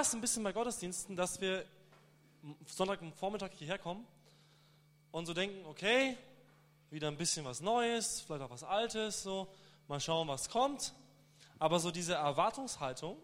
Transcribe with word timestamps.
es 0.00 0.14
ein 0.14 0.20
bisschen 0.20 0.42
bei 0.42 0.52
Gottesdiensten, 0.52 1.16
dass 1.16 1.40
wir 1.40 1.64
Sonntagvormittag 2.66 3.50
hierher 3.54 3.78
kommen 3.78 4.06
und 5.10 5.26
so 5.26 5.34
denken, 5.34 5.64
okay, 5.66 6.16
wieder 6.90 7.08
ein 7.08 7.16
bisschen 7.16 7.44
was 7.44 7.60
Neues, 7.60 8.20
vielleicht 8.20 8.42
auch 8.42 8.50
was 8.50 8.64
Altes, 8.64 9.22
so, 9.22 9.48
mal 9.88 10.00
schauen, 10.00 10.28
was 10.28 10.48
kommt. 10.48 10.94
Aber 11.58 11.80
so 11.80 11.90
diese 11.90 12.14
Erwartungshaltung, 12.14 13.16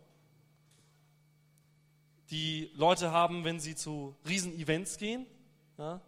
die 2.30 2.70
Leute 2.74 3.10
haben, 3.10 3.44
wenn 3.44 3.60
sie 3.60 3.74
zu 3.74 4.16
Riesen-Events 4.26 4.98
gehen, 4.98 5.26
ja, 5.78 6.00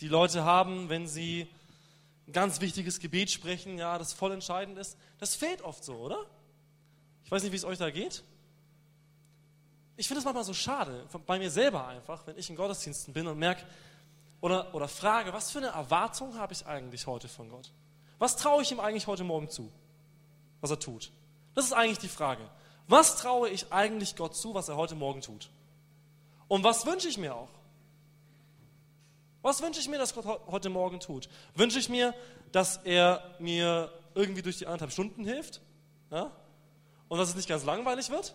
die 0.00 0.08
Leute 0.08 0.44
haben, 0.44 0.88
wenn 0.88 1.06
sie 1.06 1.46
ein 2.26 2.32
ganz 2.32 2.60
wichtiges 2.60 3.00
Gebet 3.00 3.30
sprechen, 3.30 3.78
ja, 3.78 3.98
das 3.98 4.12
voll 4.12 4.32
entscheidend 4.32 4.78
ist, 4.78 4.96
das 5.18 5.34
fehlt 5.34 5.62
oft 5.62 5.84
so, 5.84 5.94
oder? 5.94 6.26
Ich 7.24 7.30
weiß 7.30 7.42
nicht, 7.42 7.52
wie 7.52 7.56
es 7.56 7.64
euch 7.64 7.78
da 7.78 7.90
geht. 7.90 8.22
Ich 10.00 10.08
finde 10.08 10.20
es 10.20 10.24
manchmal 10.24 10.44
so 10.44 10.54
schade, 10.54 11.06
bei 11.26 11.38
mir 11.38 11.50
selber 11.50 11.86
einfach, 11.86 12.26
wenn 12.26 12.38
ich 12.38 12.48
in 12.48 12.56
Gottesdiensten 12.56 13.12
bin 13.12 13.26
und 13.26 13.38
merke 13.38 13.66
oder, 14.40 14.74
oder 14.74 14.88
frage, 14.88 15.30
was 15.34 15.50
für 15.50 15.58
eine 15.58 15.66
Erwartung 15.66 16.38
habe 16.38 16.54
ich 16.54 16.64
eigentlich 16.64 17.06
heute 17.06 17.28
von 17.28 17.50
Gott? 17.50 17.70
Was 18.18 18.36
traue 18.36 18.62
ich 18.62 18.72
ihm 18.72 18.80
eigentlich 18.80 19.06
heute 19.06 19.24
Morgen 19.24 19.50
zu, 19.50 19.70
was 20.62 20.70
er 20.70 20.78
tut? 20.78 21.12
Das 21.54 21.66
ist 21.66 21.74
eigentlich 21.74 21.98
die 21.98 22.08
Frage. 22.08 22.40
Was 22.88 23.18
traue 23.18 23.50
ich 23.50 23.70
eigentlich 23.74 24.16
Gott 24.16 24.34
zu, 24.34 24.54
was 24.54 24.70
er 24.70 24.76
heute 24.76 24.94
Morgen 24.94 25.20
tut? 25.20 25.50
Und 26.48 26.64
was 26.64 26.86
wünsche 26.86 27.08
ich 27.08 27.18
mir 27.18 27.34
auch? 27.34 27.50
Was 29.42 29.60
wünsche 29.60 29.80
ich 29.80 29.88
mir, 29.90 29.98
dass 29.98 30.14
Gott 30.14 30.24
heute 30.46 30.70
Morgen 30.70 31.00
tut? 31.00 31.28
Wünsche 31.54 31.78
ich 31.78 31.90
mir, 31.90 32.14
dass 32.52 32.78
er 32.78 33.34
mir 33.38 33.92
irgendwie 34.14 34.40
durch 34.40 34.56
die 34.56 34.66
anderthalb 34.66 34.92
Stunden 34.92 35.26
hilft? 35.26 35.60
Ja? 36.10 36.32
Und 37.08 37.18
dass 37.18 37.28
es 37.28 37.34
nicht 37.34 37.50
ganz 37.50 37.64
langweilig 37.66 38.08
wird? 38.08 38.34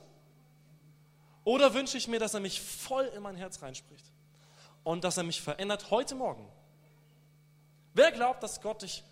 Oder 1.45 1.73
wünsche 1.73 1.97
ich 1.97 2.07
mir, 2.09 2.19
dass 2.19 2.33
er 2.33 2.41
mich 2.41 2.59
voll 2.59 3.05
in 3.15 3.23
mein 3.23 3.37
Herz 3.37 3.61
reinspricht? 3.61 4.05
Und 4.83 5.03
dass 5.03 5.15
er 5.15 5.23
mich 5.23 5.41
verändert 5.41 5.89
heute 5.91 6.15
Morgen? 6.15 6.45
Wer 7.93 8.11
glaubt, 8.11 8.43
dass 8.43 8.61
Gott 8.61 8.81
dich 8.81 9.03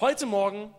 heute 0.00 0.26
Morgen 0.26 0.74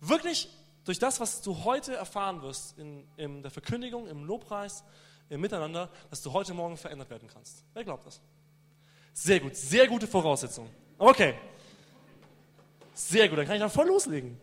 wirklich 0.00 0.48
durch 0.84 0.98
das, 0.98 1.20
was 1.20 1.42
du 1.42 1.64
heute 1.64 1.94
erfahren 1.94 2.40
wirst, 2.42 2.78
in, 2.78 3.06
in 3.16 3.42
der 3.42 3.50
Verkündigung, 3.50 4.06
im 4.06 4.24
Lobpreis, 4.24 4.84
im 5.28 5.40
Miteinander, 5.40 5.90
dass 6.08 6.22
du 6.22 6.32
heute 6.32 6.54
Morgen 6.54 6.76
verändert 6.76 7.10
werden 7.10 7.28
kannst? 7.32 7.64
Wer 7.72 7.84
glaubt 7.84 8.06
das? 8.06 8.20
Sehr 9.12 9.40
gut, 9.40 9.56
sehr 9.56 9.88
gute 9.88 10.06
Voraussetzung. 10.06 10.70
Okay. 10.98 11.34
Sehr 12.94 13.28
gut, 13.28 13.38
dann 13.38 13.46
kann 13.46 13.56
ich 13.56 13.60
dann 13.60 13.70
voll 13.70 13.88
loslegen. 13.88 14.40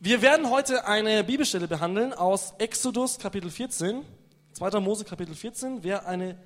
Wir 0.00 0.22
werden 0.22 0.48
heute 0.48 0.86
eine 0.86 1.24
Bibelstelle 1.24 1.66
behandeln 1.66 2.12
aus 2.12 2.54
Exodus 2.58 3.18
Kapitel 3.18 3.50
14, 3.50 4.04
2. 4.52 4.78
Mose 4.78 5.04
Kapitel 5.04 5.34
14. 5.34 5.82
Wer 5.82 6.06
eine 6.06 6.38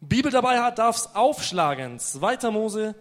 Bibel 0.00 0.32
dabei 0.32 0.60
hat, 0.60 0.80
darf 0.80 0.96
es 0.96 1.14
aufschlagen. 1.14 2.00
2. 2.00 2.50
Mose 2.50 2.96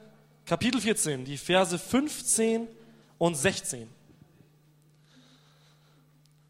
Kapitel 0.46 0.80
14, 0.80 1.26
die 1.26 1.38
Verse 1.38 1.80
15 1.80 2.68
und 3.18 3.34
16. 3.34 3.90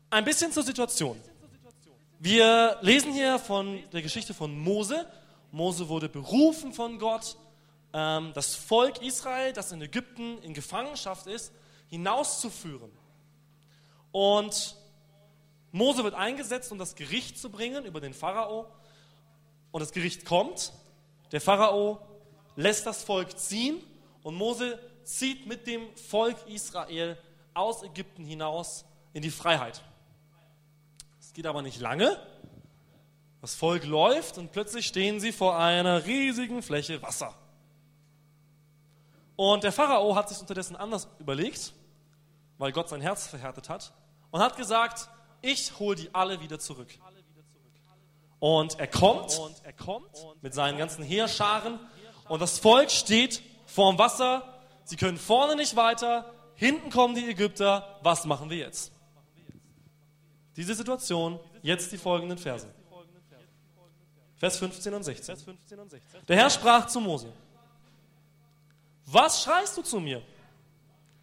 Ein 0.09 0.25
bisschen 0.25 0.51
zur 0.51 0.63
Situation. 0.63 1.17
Wir 2.19 2.75
lesen 2.81 3.13
hier 3.13 3.39
von 3.39 3.79
der 3.93 4.01
Geschichte 4.01 4.33
von 4.33 4.59
Mose. 4.59 5.07
Mose 5.53 5.87
wurde 5.87 6.09
berufen 6.09 6.73
von 6.73 6.99
Gott, 6.99 7.37
ähm, 7.93 8.33
das 8.35 8.55
Volk 8.55 9.01
Israel, 9.01 9.53
das 9.53 9.71
in 9.71 9.81
Ägypten 9.81 10.39
in 10.39 10.53
Gefangenschaft 10.53 11.25
ist, 11.25 11.53
hinauszuführen. 11.89 12.98
Und 14.11 14.75
Mose 15.71 16.03
wird 16.03 16.15
eingesetzt, 16.15 16.71
um 16.71 16.77
das 16.77 16.95
Gericht 16.95 17.37
zu 17.37 17.49
bringen 17.49 17.85
über 17.85 18.01
den 18.01 18.13
Pharao. 18.13 18.65
Und 19.71 19.81
das 19.81 19.91
Gericht 19.91 20.25
kommt. 20.25 20.73
Der 21.31 21.41
Pharao 21.41 21.99
lässt 22.55 22.85
das 22.85 23.03
Volk 23.03 23.37
ziehen 23.37 23.81
und 24.23 24.35
Mose 24.35 24.79
zieht 25.03 25.45
mit 25.45 25.67
dem 25.67 25.95
Volk 25.95 26.37
Israel 26.47 27.17
aus 27.53 27.83
Ägypten 27.83 28.25
hinaus 28.25 28.85
in 29.13 29.21
die 29.21 29.29
Freiheit. 29.29 29.81
Es 31.19 31.33
geht 31.33 31.45
aber 31.45 31.61
nicht 31.61 31.79
lange. 31.79 32.19
Das 33.41 33.55
Volk 33.55 33.85
läuft 33.85 34.37
und 34.37 34.51
plötzlich 34.51 34.87
stehen 34.87 35.19
sie 35.19 35.31
vor 35.31 35.57
einer 35.57 36.05
riesigen 36.05 36.61
Fläche 36.61 37.01
Wasser. 37.01 37.33
Und 39.35 39.63
der 39.63 39.71
Pharao 39.71 40.15
hat 40.15 40.27
sich 40.27 40.39
unterdessen 40.39 40.75
anders 40.75 41.07
überlegt, 41.19 41.73
weil 42.57 42.73
Gott 42.73 42.89
sein 42.89 42.99
Herz 42.99 43.27
verhärtet 43.27 43.69
hat, 43.69 43.93
und 44.31 44.41
hat 44.41 44.57
gesagt, 44.57 45.09
ich 45.41 45.77
hole 45.79 45.95
die 45.95 46.13
alle 46.13 46.39
wieder 46.41 46.59
zurück. 46.59 46.89
Und 48.39 48.79
er 48.79 48.87
kommt, 48.87 49.39
mit 50.41 50.53
seinen 50.53 50.77
ganzen 50.77 51.03
Heerscharen 51.03 51.79
und 52.29 52.41
das 52.41 52.59
Volk 52.59 52.89
steht 52.89 53.41
vorm 53.65 53.97
Wasser. 53.97 54.61
Sie 54.85 54.95
können 54.95 55.17
vorne 55.17 55.55
nicht 55.55 55.75
weiter, 55.75 56.33
hinten 56.55 56.89
kommen 56.89 57.15
die 57.15 57.29
Ägypter. 57.29 57.99
Was 58.01 58.25
machen 58.25 58.49
wir 58.49 58.57
jetzt? 58.57 58.91
Diese 60.55 60.73
Situation, 60.73 61.39
jetzt 61.61 61.91
die 61.91 61.97
folgenden 61.97 62.37
Verse. 62.37 62.67
Vers 64.35 64.57
15 64.57 64.93
und 64.93 65.03
16. 65.03 65.35
Der 66.27 66.37
Herr 66.37 66.49
sprach 66.49 66.87
zu 66.87 67.01
Mose, 67.01 67.31
was 69.05 69.43
schreist 69.43 69.75
du 69.75 69.81
zu 69.81 69.99
mir? 69.99 70.21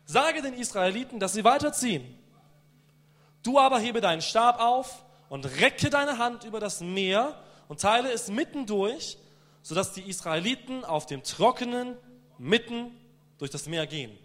Sage 0.05 0.43
den 0.43 0.55
Israeliten, 0.55 1.19
dass 1.19 1.33
sie 1.33 1.43
weiterziehen. 1.43 2.19
Du 3.47 3.61
aber 3.61 3.79
hebe 3.79 4.01
deinen 4.01 4.23
Stab 4.23 4.61
auf 4.61 5.05
und 5.29 5.45
recke 5.61 5.89
deine 5.89 6.19
Hand 6.19 6.43
über 6.43 6.59
das 6.59 6.81
Meer 6.81 7.41
und 7.69 7.81
teile 7.81 8.11
es 8.11 8.29
mitten 8.29 8.67
durch, 8.67 9.19
sodass 9.63 9.93
die 9.93 10.03
Israeliten 10.03 10.85
auf 10.85 11.07
dem 11.07 11.23
Trockenen 11.23 11.97
mitten 12.39 12.91
durch 13.39 13.53
das 13.53 13.67
Meer 13.67 13.87
gehen. 13.87 14.19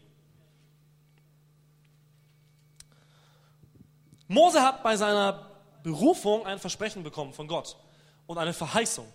Mose 4.28 4.64
hat 4.64 4.82
bei 4.82 4.98
seiner 4.98 5.52
Berufung 5.84 6.48
ein 6.48 6.58
Versprechen 6.58 7.04
bekommen 7.04 7.34
von 7.34 7.48
Gott 7.48 7.78
und 8.26 8.40
eine 8.40 8.54
Verheißung. 8.54 9.06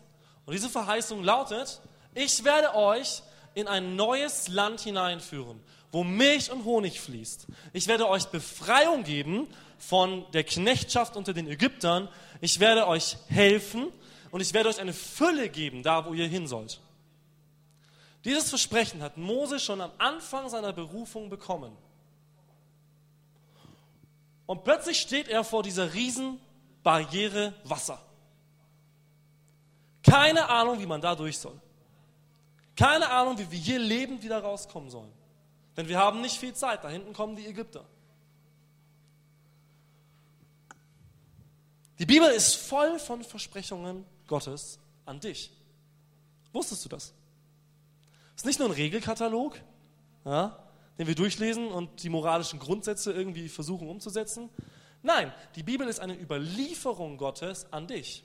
Und 0.44 0.52
diese 0.52 0.68
Verheißung 0.68 1.24
lautet, 1.24 1.80
ich 2.14 2.44
werde 2.44 2.76
euch 2.76 3.24
in 3.54 3.66
ein 3.66 3.96
neues 3.96 4.46
Land 4.46 4.82
hineinführen, 4.82 5.60
wo 5.90 6.04
Milch 6.04 6.52
und 6.52 6.64
Honig 6.64 7.00
fließt. 7.00 7.48
Ich 7.72 7.88
werde 7.88 8.08
euch 8.08 8.26
Befreiung 8.26 9.02
geben 9.02 9.48
von 9.78 10.24
der 10.32 10.44
Knechtschaft 10.44 11.16
unter 11.16 11.32
den 11.32 11.48
Ägyptern. 11.48 12.08
Ich 12.40 12.60
werde 12.60 12.86
euch 12.86 13.16
helfen 13.28 13.88
und 14.30 14.40
ich 14.40 14.52
werde 14.54 14.68
euch 14.68 14.80
eine 14.80 14.92
Fülle 14.92 15.48
geben, 15.48 15.82
da 15.82 16.04
wo 16.04 16.14
ihr 16.14 16.26
hin 16.26 16.46
sollt. 16.46 16.80
Dieses 18.24 18.48
Versprechen 18.48 19.02
hat 19.02 19.16
Mose 19.16 19.60
schon 19.60 19.80
am 19.80 19.92
Anfang 19.98 20.48
seiner 20.48 20.72
Berufung 20.72 21.30
bekommen. 21.30 21.76
Und 24.46 24.64
plötzlich 24.64 24.98
steht 25.00 25.28
er 25.28 25.44
vor 25.44 25.62
dieser 25.62 25.94
riesen 25.94 26.40
Barriere 26.82 27.52
Wasser. 27.64 28.00
Keine 30.02 30.48
Ahnung, 30.48 30.78
wie 30.78 30.86
man 30.86 31.00
da 31.00 31.14
durch 31.14 31.38
soll. 31.38 31.60
Keine 32.76 33.10
Ahnung, 33.10 33.38
wie 33.38 33.50
wir 33.50 33.58
hier 33.58 33.78
lebend 33.78 34.22
wieder 34.22 34.38
rauskommen 34.38 34.90
sollen. 34.90 35.12
Denn 35.76 35.88
wir 35.88 35.98
haben 35.98 36.20
nicht 36.20 36.38
viel 36.38 36.54
Zeit. 36.54 36.84
Da 36.84 36.88
hinten 36.88 37.12
kommen 37.12 37.36
die 37.36 37.46
Ägypter. 37.46 37.84
Die 41.98 42.06
Bibel 42.06 42.28
ist 42.28 42.54
voll 42.54 42.98
von 42.98 43.22
Versprechungen 43.22 44.04
Gottes 44.26 44.78
an 45.04 45.20
dich. 45.20 45.50
Wusstest 46.52 46.84
du 46.84 46.88
das? 46.88 47.14
Es 48.34 48.42
ist 48.42 48.46
nicht 48.46 48.58
nur 48.58 48.68
ein 48.68 48.74
Regelkatalog, 48.74 49.58
ja, 50.24 50.62
den 50.98 51.06
wir 51.06 51.14
durchlesen 51.14 51.68
und 51.68 52.02
die 52.02 52.10
moralischen 52.10 52.58
Grundsätze 52.58 53.12
irgendwie 53.12 53.48
versuchen 53.48 53.88
umzusetzen. 53.88 54.50
Nein, 55.02 55.32
die 55.54 55.62
Bibel 55.62 55.88
ist 55.88 56.00
eine 56.00 56.18
Überlieferung 56.18 57.16
Gottes 57.16 57.72
an 57.72 57.86
dich. 57.86 58.24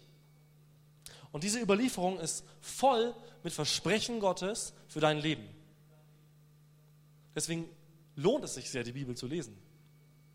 Und 1.32 1.44
diese 1.44 1.62
Überlieferung 1.62 2.20
ist 2.20 2.46
voll 2.60 3.16
mit 3.44 3.54
Versprechen 3.54 4.20
Gottes 4.20 4.74
für 4.88 5.00
dein 5.00 5.20
Leben. 5.20 5.48
Deswegen 7.36 7.70
lohnt 8.16 8.44
es 8.44 8.56
sich 8.56 8.70
sehr, 8.70 8.84
die 8.84 8.92
Bibel 8.92 9.16
zu 9.16 9.28
lesen. 9.28 9.58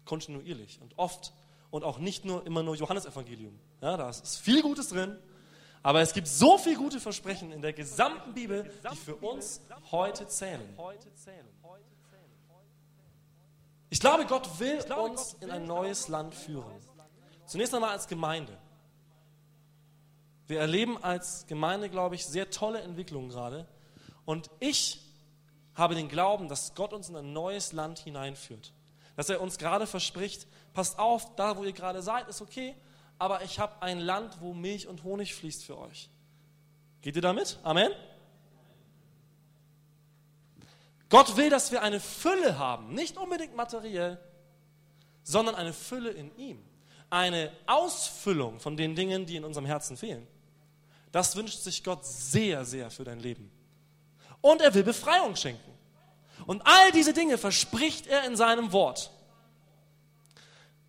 Kontinuierlich 0.06 0.80
und 0.80 0.98
oft. 0.98 1.32
Und 1.70 1.84
auch 1.84 1.98
nicht 1.98 2.24
nur 2.24 2.46
immer 2.46 2.62
nur 2.62 2.76
Johannesevangelium. 2.76 3.58
Ja, 3.80 3.96
da 3.96 4.08
ist 4.10 4.38
viel 4.38 4.62
Gutes 4.62 4.88
drin. 4.88 5.18
Aber 5.82 6.00
es 6.00 6.12
gibt 6.12 6.26
so 6.26 6.58
viele 6.58 6.76
gute 6.76 6.98
Versprechen 6.98 7.52
in 7.52 7.62
der 7.62 7.72
gesamten 7.72 8.34
Bibel, 8.34 8.70
die 8.90 8.96
für 8.96 9.14
uns 9.16 9.60
heute 9.90 10.26
zählen. 10.26 10.76
Ich 13.88 14.00
glaube, 14.00 14.26
Gott 14.26 14.58
will 14.58 14.80
uns 14.92 15.34
in 15.34 15.50
ein 15.50 15.64
neues 15.64 16.08
Land 16.08 16.34
führen. 16.34 16.72
Zunächst 17.46 17.72
einmal 17.74 17.90
als 17.90 18.08
Gemeinde. 18.08 18.58
Wir 20.48 20.60
erleben 20.60 21.02
als 21.02 21.46
Gemeinde, 21.46 21.88
glaube 21.88 22.14
ich, 22.16 22.26
sehr 22.26 22.50
tolle 22.50 22.80
Entwicklungen 22.80 23.28
gerade. 23.28 23.68
Und 24.24 24.50
ich 24.58 25.00
habe 25.74 25.94
den 25.94 26.08
Glauben, 26.08 26.48
dass 26.48 26.74
Gott 26.74 26.92
uns 26.92 27.08
in 27.08 27.16
ein 27.16 27.32
neues 27.32 27.72
Land 27.72 28.00
hineinführt. 28.00 28.72
dass 29.16 29.30
er 29.30 29.40
uns 29.40 29.56
gerade 29.58 29.86
verspricht, 29.86 30.46
passt 30.76 30.98
auf, 30.98 31.34
da 31.36 31.56
wo 31.56 31.64
ihr 31.64 31.72
gerade 31.72 32.02
seid, 32.02 32.28
ist 32.28 32.42
okay, 32.42 32.74
aber 33.18 33.42
ich 33.42 33.58
habe 33.58 33.80
ein 33.80 33.98
Land, 33.98 34.42
wo 34.42 34.52
Milch 34.52 34.86
und 34.86 35.04
Honig 35.04 35.34
fließt 35.34 35.64
für 35.64 35.78
euch. 35.78 36.10
Geht 37.00 37.16
ihr 37.16 37.22
damit? 37.22 37.58
Amen? 37.62 37.90
Gott 41.08 41.34
will, 41.38 41.48
dass 41.48 41.72
wir 41.72 41.80
eine 41.80 41.98
Fülle 41.98 42.58
haben, 42.58 42.92
nicht 42.92 43.16
unbedingt 43.16 43.56
materiell, 43.56 44.20
sondern 45.22 45.54
eine 45.54 45.72
Fülle 45.72 46.10
in 46.10 46.36
ihm. 46.36 46.62
Eine 47.08 47.50
Ausfüllung 47.66 48.60
von 48.60 48.76
den 48.76 48.94
Dingen, 48.94 49.24
die 49.24 49.36
in 49.36 49.44
unserem 49.44 49.64
Herzen 49.64 49.96
fehlen. 49.96 50.26
Das 51.10 51.36
wünscht 51.36 51.60
sich 51.60 51.84
Gott 51.84 52.04
sehr, 52.04 52.66
sehr 52.66 52.90
für 52.90 53.04
dein 53.04 53.20
Leben. 53.20 53.50
Und 54.42 54.60
er 54.60 54.74
will 54.74 54.82
Befreiung 54.82 55.36
schenken. 55.36 55.72
Und 56.46 56.60
all 56.66 56.92
diese 56.92 57.14
Dinge 57.14 57.38
verspricht 57.38 58.06
er 58.08 58.24
in 58.24 58.36
seinem 58.36 58.72
Wort. 58.72 59.10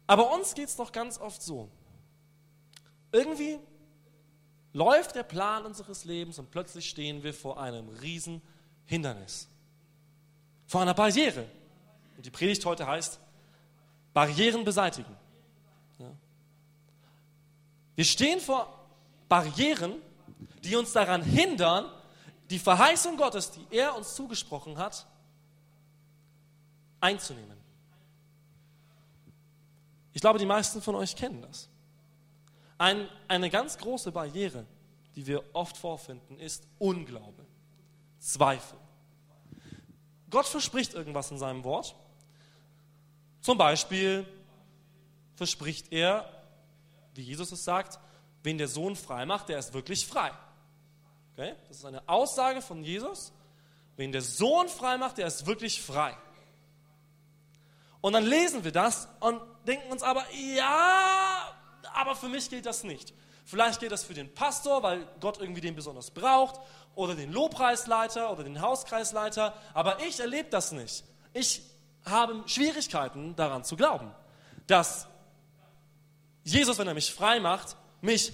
Aber 0.07 0.33
uns 0.33 0.55
geht 0.55 0.69
es 0.69 0.75
doch 0.75 0.91
ganz 0.91 1.19
oft 1.19 1.41
so. 1.41 1.69
Irgendwie 3.11 3.59
läuft 4.73 5.15
der 5.15 5.23
Plan 5.23 5.65
unseres 5.65 6.05
Lebens 6.05 6.39
und 6.39 6.49
plötzlich 6.51 6.89
stehen 6.89 7.23
wir 7.23 7.33
vor 7.33 7.59
einem 7.59 7.89
riesen 7.89 8.41
Hindernis 8.85 9.49
vor 10.67 10.81
einer 10.81 10.93
Barriere. 10.93 11.47
Und 12.17 12.25
die 12.25 12.29
Predigt 12.29 12.63
heute 12.65 12.85
heißt 12.85 13.19
Barrieren 14.13 14.63
beseitigen. 14.63 15.15
Ja. 15.97 16.11
Wir 17.95 18.05
stehen 18.05 18.39
vor 18.39 18.67
Barrieren, 19.29 19.95
die 20.63 20.75
uns 20.75 20.91
daran 20.91 21.23
hindern, 21.23 21.89
die 22.49 22.59
Verheißung 22.59 23.17
Gottes, 23.17 23.51
die 23.51 23.65
er 23.71 23.95
uns 23.95 24.15
zugesprochen 24.15 24.77
hat, 24.77 25.05
einzunehmen. 26.99 27.56
Ich 30.17 30.21
glaube, 30.21 30.39
die 30.39 30.47
meisten 30.47 30.81
von 30.81 30.95
euch 30.95 31.15
kennen 31.15 31.43
das. 31.43 31.69
Ein, 32.79 33.07
eine 33.27 33.51
ganz 33.51 33.77
große 33.77 34.11
Barriere, 34.11 34.65
die 35.15 35.27
wir 35.27 35.43
oft 35.53 35.77
vorfinden, 35.77 36.39
ist 36.39 36.67
Unglaube, 36.79 37.45
Zweifel. 38.17 38.79
Gott 40.31 40.47
verspricht 40.47 40.95
irgendwas 40.95 41.29
in 41.29 41.37
seinem 41.37 41.63
Wort. 41.63 41.95
Zum 43.41 43.59
Beispiel 43.59 44.25
verspricht 45.35 45.91
er, 45.91 46.27
wie 47.13 47.21
Jesus 47.21 47.51
es 47.51 47.63
sagt, 47.63 47.99
wen 48.41 48.57
der 48.57 48.69
Sohn 48.69 48.95
frei 48.95 49.23
macht, 49.27 49.49
der 49.49 49.59
ist 49.59 49.75
wirklich 49.75 50.07
frei. 50.07 50.31
Okay? 51.33 51.53
Das 51.67 51.77
ist 51.77 51.85
eine 51.85 52.09
Aussage 52.09 52.63
von 52.63 52.83
Jesus. 52.83 53.33
Wen 53.97 54.11
der 54.11 54.23
Sohn 54.23 54.67
frei 54.67 54.97
macht, 54.97 55.19
der 55.19 55.27
ist 55.27 55.45
wirklich 55.45 55.79
frei. 55.79 56.17
Und 58.07 58.13
dann 58.13 58.25
lesen 58.25 58.63
wir 58.63 58.71
das 58.71 59.09
und 59.19 59.41
denken 59.67 59.91
uns 59.91 60.01
aber, 60.01 60.23
ja, 60.33 61.53
aber 61.93 62.15
für 62.15 62.29
mich 62.29 62.49
gilt 62.49 62.65
das 62.65 62.85
nicht. 62.85 63.13
Vielleicht 63.43 63.81
gilt 63.81 63.91
das 63.91 64.05
für 64.05 64.13
den 64.13 64.33
Pastor, 64.33 64.81
weil 64.81 65.05
Gott 65.19 65.41
irgendwie 65.41 65.59
den 65.59 65.75
besonders 65.75 66.09
braucht 66.11 66.57
oder 66.95 67.15
den 67.15 67.33
Lobpreisleiter 67.33 68.31
oder 68.31 68.45
den 68.45 68.61
Hauskreisleiter, 68.61 69.53
aber 69.73 69.99
ich 70.07 70.21
erlebe 70.21 70.47
das 70.49 70.71
nicht. 70.71 71.03
Ich 71.33 71.61
habe 72.05 72.43
Schwierigkeiten 72.45 73.35
daran 73.35 73.65
zu 73.65 73.75
glauben, 73.75 74.09
dass 74.67 75.05
Jesus, 76.45 76.77
wenn 76.77 76.87
er 76.87 76.93
mich 76.93 77.13
frei 77.13 77.41
macht, 77.41 77.75
mich 77.99 78.31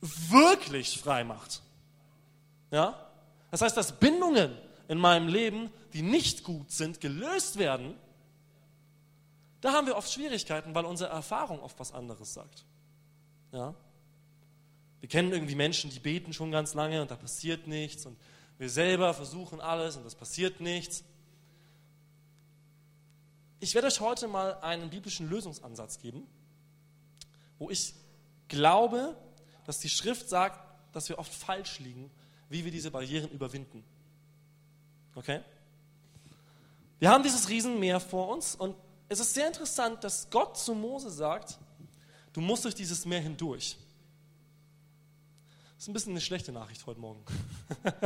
wirklich 0.00 0.98
frei 0.98 1.24
macht. 1.24 1.60
Ja? 2.70 2.98
Das 3.50 3.60
heißt, 3.60 3.76
dass 3.76 3.92
Bindungen 3.92 4.56
in 4.88 4.96
meinem 4.96 5.28
Leben, 5.28 5.70
die 5.92 6.00
nicht 6.00 6.42
gut 6.42 6.70
sind, 6.70 7.02
gelöst 7.02 7.58
werden, 7.58 7.98
da 9.60 9.72
haben 9.72 9.86
wir 9.86 9.96
oft 9.96 10.10
Schwierigkeiten, 10.10 10.74
weil 10.74 10.84
unsere 10.84 11.10
Erfahrung 11.10 11.60
oft 11.60 11.78
was 11.78 11.92
anderes 11.92 12.34
sagt. 12.34 12.64
Ja? 13.52 13.74
Wir 15.00 15.08
kennen 15.08 15.32
irgendwie 15.32 15.54
Menschen, 15.54 15.90
die 15.90 15.98
beten 15.98 16.32
schon 16.32 16.50
ganz 16.50 16.74
lange 16.74 17.00
und 17.02 17.10
da 17.10 17.16
passiert 17.16 17.66
nichts 17.66 18.06
und 18.06 18.18
wir 18.58 18.68
selber 18.68 19.14
versuchen 19.14 19.60
alles 19.60 19.96
und 19.96 20.04
das 20.04 20.14
passiert 20.14 20.60
nichts. 20.60 21.04
Ich 23.58 23.74
werde 23.74 23.88
euch 23.88 24.00
heute 24.00 24.28
mal 24.28 24.54
einen 24.60 24.90
biblischen 24.90 25.28
Lösungsansatz 25.28 25.98
geben, 25.98 26.26
wo 27.58 27.70
ich 27.70 27.94
glaube, 28.48 29.16
dass 29.66 29.78
die 29.78 29.88
Schrift 29.88 30.28
sagt, 30.28 30.58
dass 30.94 31.08
wir 31.08 31.18
oft 31.18 31.32
falsch 31.32 31.78
liegen, 31.78 32.10
wie 32.48 32.64
wir 32.64 32.72
diese 32.72 32.90
Barrieren 32.90 33.30
überwinden. 33.30 33.84
Okay? 35.14 35.40
Wir 36.98 37.10
haben 37.10 37.22
dieses 37.22 37.48
Riesenmeer 37.48 38.00
vor 38.00 38.28
uns 38.28 38.54
und 38.54 38.74
es 39.10 39.18
ist 39.18 39.34
sehr 39.34 39.48
interessant, 39.48 40.04
dass 40.04 40.30
Gott 40.30 40.56
zu 40.56 40.72
Mose 40.72 41.10
sagt, 41.10 41.58
du 42.32 42.40
musst 42.40 42.64
durch 42.64 42.76
dieses 42.76 43.04
Meer 43.04 43.20
hindurch. 43.20 43.76
Das 45.74 45.82
ist 45.84 45.88
ein 45.88 45.92
bisschen 45.92 46.12
eine 46.12 46.20
schlechte 46.20 46.52
Nachricht 46.52 46.86
heute 46.86 47.00
Morgen. 47.00 47.20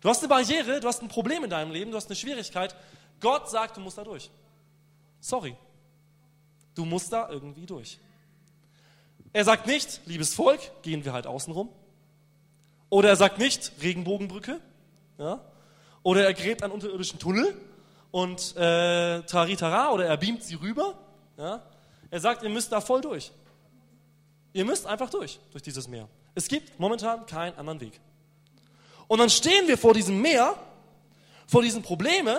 du 0.00 0.08
hast 0.08 0.20
eine 0.20 0.28
Barriere, 0.28 0.80
du 0.80 0.88
hast 0.88 1.02
ein 1.02 1.08
Problem 1.08 1.44
in 1.44 1.50
deinem 1.50 1.72
Leben, 1.72 1.90
du 1.90 1.98
hast 1.98 2.06
eine 2.06 2.16
Schwierigkeit. 2.16 2.74
Gott 3.20 3.50
sagt, 3.50 3.76
du 3.76 3.82
musst 3.82 3.98
da 3.98 4.04
durch. 4.04 4.30
Sorry. 5.20 5.54
Du 6.74 6.86
musst 6.86 7.12
da 7.12 7.28
irgendwie 7.28 7.66
durch. 7.66 7.98
Er 9.34 9.44
sagt 9.44 9.66
nicht, 9.66 10.00
liebes 10.06 10.32
Volk, 10.32 10.60
gehen 10.80 11.04
wir 11.04 11.12
halt 11.12 11.26
außen 11.26 11.52
rum. 11.52 11.68
Oder 12.88 13.10
er 13.10 13.16
sagt 13.16 13.36
nicht, 13.36 13.72
Regenbogenbrücke. 13.82 14.58
Ja? 15.18 15.44
Oder 16.02 16.24
er 16.24 16.32
gräbt 16.32 16.62
einen 16.62 16.72
unterirdischen 16.72 17.18
Tunnel 17.18 17.54
und 18.10 18.56
äh, 18.56 19.22
taritara 19.22 19.90
oder 19.90 20.06
er 20.06 20.16
beamt 20.16 20.42
sie 20.42 20.54
rüber. 20.54 20.94
Ja? 21.36 21.62
Er 22.10 22.20
sagt, 22.20 22.42
ihr 22.42 22.48
müsst 22.48 22.72
da 22.72 22.80
voll 22.80 23.00
durch. 23.00 23.32
Ihr 24.52 24.64
müsst 24.64 24.86
einfach 24.86 25.10
durch, 25.10 25.38
durch 25.52 25.62
dieses 25.62 25.86
Meer. 25.86 26.08
Es 26.34 26.48
gibt 26.48 26.78
momentan 26.78 27.26
keinen 27.26 27.56
anderen 27.58 27.80
Weg. 27.80 28.00
Und 29.08 29.18
dann 29.18 29.30
stehen 29.30 29.68
wir 29.68 29.78
vor 29.78 29.94
diesem 29.94 30.20
Meer, 30.20 30.54
vor 31.46 31.62
diesen 31.62 31.82
Problemen 31.82 32.38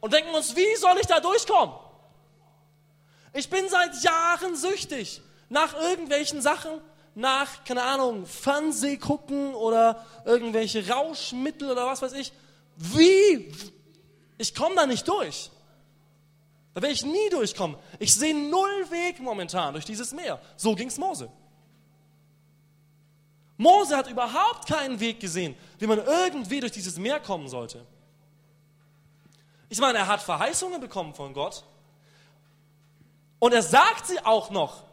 und 0.00 0.12
denken 0.12 0.34
uns, 0.34 0.56
wie 0.56 0.76
soll 0.76 0.96
ich 1.00 1.06
da 1.06 1.20
durchkommen? 1.20 1.74
Ich 3.32 3.50
bin 3.50 3.68
seit 3.68 4.02
Jahren 4.02 4.56
süchtig 4.56 5.20
nach 5.48 5.74
irgendwelchen 5.74 6.40
Sachen, 6.40 6.80
nach, 7.14 7.64
keine 7.64 7.82
Ahnung, 7.82 8.26
Fernseh 8.26 8.96
gucken 8.96 9.54
oder 9.54 10.04
irgendwelche 10.24 10.88
Rauschmittel 10.88 11.70
oder 11.70 11.86
was 11.86 12.02
weiß 12.02 12.12
ich. 12.14 12.32
Wie? 12.76 13.52
Ich 14.38 14.54
komme 14.54 14.74
da 14.74 14.86
nicht 14.86 15.06
durch. 15.08 15.50
Da 16.74 16.82
werde 16.82 16.94
ich 16.94 17.04
nie 17.04 17.30
durchkommen. 17.30 17.76
Ich 17.98 18.14
sehe 18.14 18.34
null 18.34 18.90
Weg 18.90 19.18
momentan 19.20 19.72
durch 19.72 19.86
dieses 19.86 20.12
Meer. 20.12 20.40
So 20.56 20.74
ging 20.74 20.88
es 20.88 20.98
Mose. 20.98 21.30
Mose 23.56 23.96
hat 23.96 24.10
überhaupt 24.10 24.68
keinen 24.68 25.00
Weg 25.00 25.20
gesehen, 25.20 25.56
wie 25.78 25.86
man 25.86 25.98
irgendwie 25.98 26.60
durch 26.60 26.72
dieses 26.72 26.98
Meer 26.98 27.20
kommen 27.20 27.48
sollte. 27.48 27.86
Ich 29.68 29.78
meine, 29.78 29.98
er 29.98 30.06
hat 30.06 30.20
Verheißungen 30.20 30.80
bekommen 30.80 31.14
von 31.14 31.32
Gott. 31.32 31.64
Und 33.38 33.52
er 33.52 33.62
sagt 33.62 34.06
sie 34.06 34.20
auch 34.24 34.50
noch. 34.50 34.84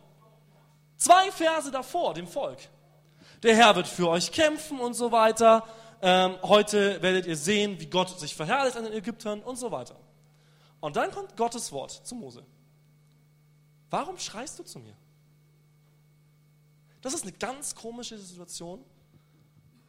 Zwei 0.97 1.31
Verse 1.31 1.69
davor, 1.69 2.13
dem 2.13 2.27
Volk. 2.27 2.59
Der 3.43 3.55
Herr 3.55 3.75
wird 3.75 3.87
für 3.87 4.07
euch 4.07 4.31
kämpfen 4.31 4.79
und 4.79 4.93
so 4.93 5.11
weiter. 5.11 5.67
Ähm, 6.05 6.37
heute 6.43 7.01
werdet 7.01 7.25
ihr 7.27 7.37
sehen, 7.37 7.79
wie 7.79 7.85
Gott 7.85 8.19
sich 8.19 8.35
verherrlicht 8.35 8.75
an 8.75 8.83
den 8.83 8.91
Ägyptern 8.91 9.41
und 9.41 9.55
so 9.55 9.71
weiter. 9.71 9.95
Und 10.81 10.97
dann 10.97 11.11
kommt 11.11 11.37
Gottes 11.37 11.71
Wort 11.71 11.91
zu 11.91 12.13
Mose. 12.13 12.45
Warum 13.89 14.17
schreist 14.17 14.59
du 14.59 14.63
zu 14.63 14.79
mir? 14.79 14.97
Das 16.99 17.13
ist 17.13 17.23
eine 17.23 17.31
ganz 17.31 17.73
komische 17.73 18.17
Situation 18.17 18.83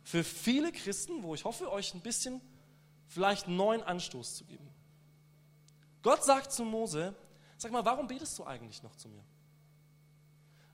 für 0.05 0.23
viele 0.23 0.71
Christen, 0.71 1.25
wo 1.25 1.35
ich 1.35 1.45
hoffe, 1.45 1.69
euch 1.73 1.93
ein 1.95 2.01
bisschen 2.01 2.41
vielleicht 3.09 3.49
neuen 3.49 3.83
Anstoß 3.83 4.37
zu 4.37 4.45
geben. 4.45 4.69
Gott 6.03 6.23
sagt 6.23 6.53
zu 6.53 6.65
Mose, 6.65 7.13
sag 7.57 7.73
mal, 7.73 7.85
warum 7.85 8.07
betest 8.07 8.39
du 8.39 8.45
eigentlich 8.45 8.85
noch 8.85 8.95
zu 8.95 9.09
mir? 9.09 9.25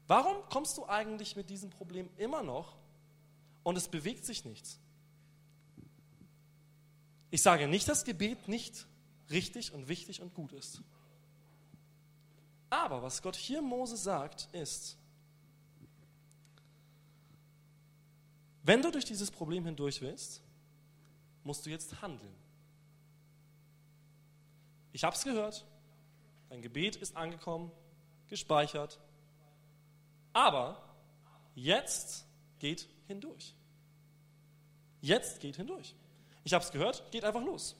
Warum 0.07 0.37
kommst 0.51 0.77
du 0.77 0.85
eigentlich 0.87 1.35
mit 1.35 1.49
diesem 1.49 1.71
Problem 1.71 2.11
immer 2.19 2.43
noch 2.43 2.77
und 3.63 3.79
es 3.79 3.89
bewegt 3.89 4.27
sich 4.27 4.45
nichts? 4.45 4.79
Ich 7.31 7.43
sage 7.43 7.69
nicht, 7.69 7.89
dass 7.89 8.05
Gebet 8.05 8.49
nicht 8.49 8.87
richtig 9.31 9.73
und 9.73 9.89
wichtig 9.89 10.21
und 10.21 10.35
gut 10.35 10.53
ist. 10.53 10.83
Aber 12.69 13.03
was 13.03 13.23
Gott 13.23 13.37
hier 13.37 13.63
Mose 13.63 13.97
sagt, 13.97 14.49
ist, 14.53 14.99
Wenn 18.63 18.83
du 18.83 18.91
durch 18.91 19.05
dieses 19.05 19.31
Problem 19.31 19.65
hindurch 19.65 20.01
willst, 20.01 20.43
musst 21.45 21.65
du 21.65 21.71
jetzt 21.71 22.03
handeln. 22.03 22.35
Ich 24.93 25.05
habe 25.05 25.17
es 25.17 25.25
gehört, 25.25 25.67
dein 26.51 26.61
Gebet 26.61 26.97
ist 26.97 27.17
angekommen, 27.17 27.71
gespeichert, 28.29 29.01
aber 30.33 30.83
jetzt 31.55 32.27
geht 32.59 32.89
hindurch. 33.07 33.55
Jetzt 35.01 35.41
geht 35.41 35.57
hindurch. 35.57 35.95
Ich 36.45 36.55
habe 36.55 36.65
es 36.65 36.71
gehört, 36.71 37.11
geht 37.11 37.25
einfach 37.25 37.43
los. 37.43 37.77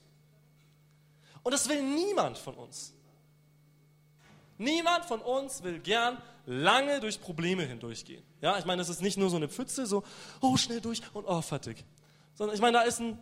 Und 1.43 1.53
das 1.53 1.69
will 1.69 1.83
niemand 1.83 2.39
von 2.39 2.55
uns. 2.55 2.93
Niemand 4.59 5.07
von 5.07 5.21
uns 5.23 5.63
will 5.63 5.79
gern 5.81 6.21
lange 6.45 7.01
durch 7.01 7.21
Probleme 7.21 7.65
hindurchgehen. 7.65 8.23
Ja, 8.43 8.59
ich 8.59 8.67
meine, 8.67 8.83
es 8.83 8.91
ist 8.91 9.01
nicht 9.01 9.17
nur 9.17 9.31
so 9.31 9.37
eine 9.37 9.49
Pfütze, 9.49 9.87
so, 9.87 10.05
oh, 10.41 10.57
schnell 10.57 10.81
durch 10.81 11.01
und 11.15 11.25
oh, 11.25 11.41
fertig. 11.41 11.83
Sondern 12.35 12.55
ich 12.55 12.61
meine, 12.61 12.79
da 12.79 12.83
ist, 12.83 13.01
ein, 13.01 13.19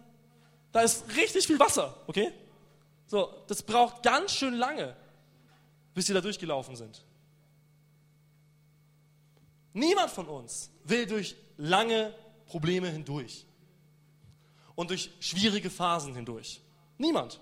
da 0.73 0.81
ist 0.81 1.05
richtig 1.17 1.47
viel 1.47 1.59
Wasser, 1.61 1.97
okay? 2.09 2.33
So, 3.07 3.33
das 3.47 3.63
braucht 3.63 4.03
ganz 4.03 4.33
schön 4.33 4.55
lange, 4.55 4.97
bis 5.95 6.07
sie 6.07 6.15
da 6.15 6.21
durchgelaufen 6.21 6.75
sind. 6.75 7.05
Niemand 9.73 10.11
von 10.11 10.27
uns 10.27 10.71
will 10.85 11.07
durch 11.07 11.37
lange 11.57 12.13
Probleme 12.47 12.89
hindurch 12.89 13.47
und 14.79 14.91
durch 14.91 15.11
schwierige 15.19 15.71
Phasen 15.71 16.15
hindurch. 16.15 16.63
Niemand. 16.99 17.41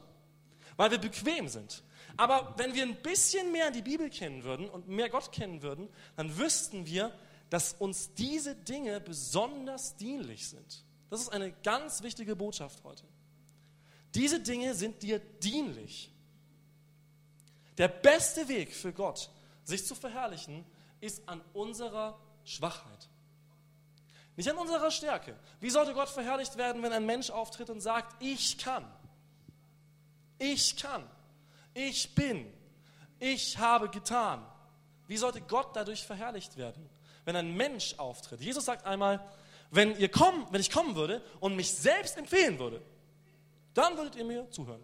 Weil 0.78 0.90
wir 0.90 0.96
bequem 0.96 1.48
sind. 1.48 1.82
Aber 2.16 2.54
wenn 2.56 2.74
wir 2.74 2.82
ein 2.82 2.96
bisschen 3.02 3.52
mehr 3.52 3.70
die 3.70 3.82
Bibel 3.82 4.08
kennen 4.08 4.42
würden 4.42 4.70
und 4.70 4.88
mehr 4.88 5.10
Gott 5.10 5.32
kennen 5.32 5.60
würden, 5.60 5.90
dann 6.16 6.38
wüssten 6.38 6.86
wir, 6.86 7.12
dass 7.50 7.74
uns 7.74 8.14
diese 8.14 8.54
Dinge 8.54 9.00
besonders 9.02 9.96
dienlich 9.96 10.48
sind. 10.48 10.82
Das 11.10 11.20
ist 11.20 11.28
eine 11.28 11.52
ganz 11.62 12.02
wichtige 12.02 12.34
Botschaft 12.34 12.82
heute. 12.84 13.04
Diese 14.14 14.40
Dinge 14.40 14.74
sind 14.74 15.02
dir 15.02 15.18
dienlich. 15.18 16.10
Der 17.76 17.88
beste 17.88 18.48
Weg 18.48 18.74
für 18.74 18.94
Gott, 18.94 19.28
sich 19.62 19.84
zu 19.84 19.94
verherrlichen, 19.94 20.64
ist 21.02 21.28
an 21.28 21.42
unserer 21.52 22.18
Schwachheit. 22.44 23.10
Nicht 24.36 24.50
an 24.50 24.58
unserer 24.58 24.90
Stärke. 24.90 25.34
Wie 25.60 25.70
sollte 25.70 25.94
Gott 25.94 26.10
verherrlicht 26.10 26.56
werden, 26.56 26.82
wenn 26.82 26.92
ein 26.92 27.06
Mensch 27.06 27.30
auftritt 27.30 27.70
und 27.70 27.80
sagt, 27.80 28.22
ich 28.22 28.58
kann? 28.58 28.84
Ich 30.38 30.76
kann. 30.76 31.08
Ich 31.72 32.14
bin. 32.14 32.52
Ich 33.18 33.56
habe 33.56 33.88
getan. 33.88 34.46
Wie 35.06 35.16
sollte 35.16 35.40
Gott 35.40 35.74
dadurch 35.74 36.04
verherrlicht 36.04 36.56
werden, 36.56 36.88
wenn 37.24 37.36
ein 37.36 37.56
Mensch 37.56 37.94
auftritt? 37.98 38.40
Jesus 38.40 38.66
sagt 38.66 38.84
einmal, 38.84 39.26
wenn, 39.70 39.98
ihr 39.98 40.10
kommen, 40.10 40.46
wenn 40.50 40.60
ich 40.60 40.70
kommen 40.70 40.94
würde 40.94 41.22
und 41.40 41.56
mich 41.56 41.72
selbst 41.72 42.16
empfehlen 42.16 42.58
würde, 42.58 42.82
dann 43.72 43.96
würdet 43.96 44.16
ihr 44.16 44.24
mir 44.24 44.50
zuhören. 44.50 44.82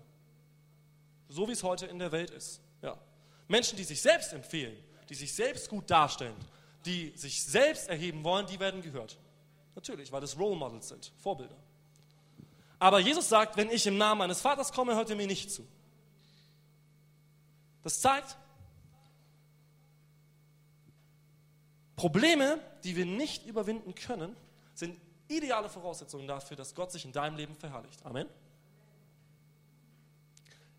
So 1.29 1.49
wie 1.49 1.53
es 1.53 1.63
heute 1.63 1.87
in 1.87 1.99
der 1.99 2.13
Welt 2.13 2.31
ist. 2.31 2.61
Ja. 2.83 2.97
Menschen, 3.49 3.77
die 3.77 3.85
sich 3.85 4.01
selbst 4.01 4.33
empfehlen, 4.33 4.77
die 5.09 5.15
sich 5.15 5.35
selbst 5.35 5.69
gut 5.69 5.91
darstellen, 5.91 6.37
die 6.85 7.13
sich 7.17 7.43
selbst 7.43 7.89
erheben 7.89 8.25
wollen, 8.25 8.47
die 8.47 8.59
werden 8.59 8.83
gehört. 8.83 9.19
Natürlich, 9.75 10.13
weil 10.13 10.21
das 10.21 10.39
Role 10.39 10.57
Models 10.57 10.89
sind, 10.89 11.13
Vorbilder. 11.19 11.57
Aber 12.79 12.99
Jesus 12.99 13.29
sagt, 13.29 13.57
wenn 13.57 13.71
ich 13.71 13.87
im 13.87 13.97
Namen 13.97 14.19
meines 14.19 14.41
Vaters 14.41 14.73
komme, 14.73 14.95
hört 14.95 15.09
ihr 15.09 15.17
mir 15.17 15.27
nicht 15.27 15.51
zu. 15.51 15.67
Das 17.83 18.01
zeigt, 18.01 18.37
Probleme, 21.97 22.59
die 22.83 22.97
wir 22.97 23.07
nicht 23.07 23.47
überwinden 23.47 23.95
können, 23.95 24.37
sind 24.75 25.01
ideale 25.29 25.69
Voraussetzungen 25.69 26.27
dafür, 26.27 26.57
dass 26.57 26.75
Gott 26.75 26.91
sich 26.91 27.05
in 27.05 27.13
deinem 27.13 27.37
Leben 27.37 27.55
verherrlicht. 27.55 28.05
Amen. 28.05 28.29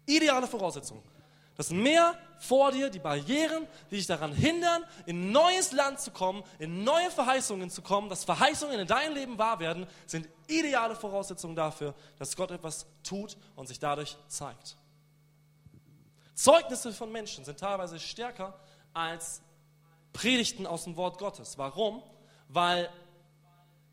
Ideale 0.05 0.47
Voraussetzungen. 0.47 1.12
Das 1.55 1.69
Meer 1.69 2.17
vor 2.39 2.71
dir, 2.71 2.89
die 2.89 2.99
Barrieren, 2.99 3.67
die 3.91 3.97
dich 3.97 4.07
daran 4.07 4.33
hindern, 4.33 4.83
in 5.05 5.31
neues 5.31 5.71
Land 5.71 5.99
zu 5.99 6.11
kommen, 6.11 6.43
in 6.59 6.83
neue 6.83 7.11
Verheißungen 7.11 7.69
zu 7.69 7.81
kommen, 7.81 8.09
dass 8.09 8.23
Verheißungen 8.23 8.79
in 8.79 8.87
deinem 8.87 9.13
Leben 9.13 9.37
wahr 9.37 9.59
werden, 9.59 9.87
sind 10.05 10.27
ideale 10.47 10.95
Voraussetzungen 10.95 11.55
dafür, 11.55 11.93
dass 12.17 12.35
Gott 12.35 12.51
etwas 12.51 12.87
tut 13.03 13.37
und 13.55 13.67
sich 13.67 13.79
dadurch 13.79 14.17
zeigt. 14.27 14.77
Zeugnisse 16.33 16.91
von 16.91 17.11
Menschen 17.11 17.45
sind 17.45 17.59
teilweise 17.59 17.99
stärker 17.99 18.59
als 18.93 19.41
Predigten 20.11 20.65
aus 20.65 20.85
dem 20.85 20.97
Wort 20.97 21.19
Gottes. 21.19 21.57
Warum? 21.57 22.03
Weil 22.47 22.89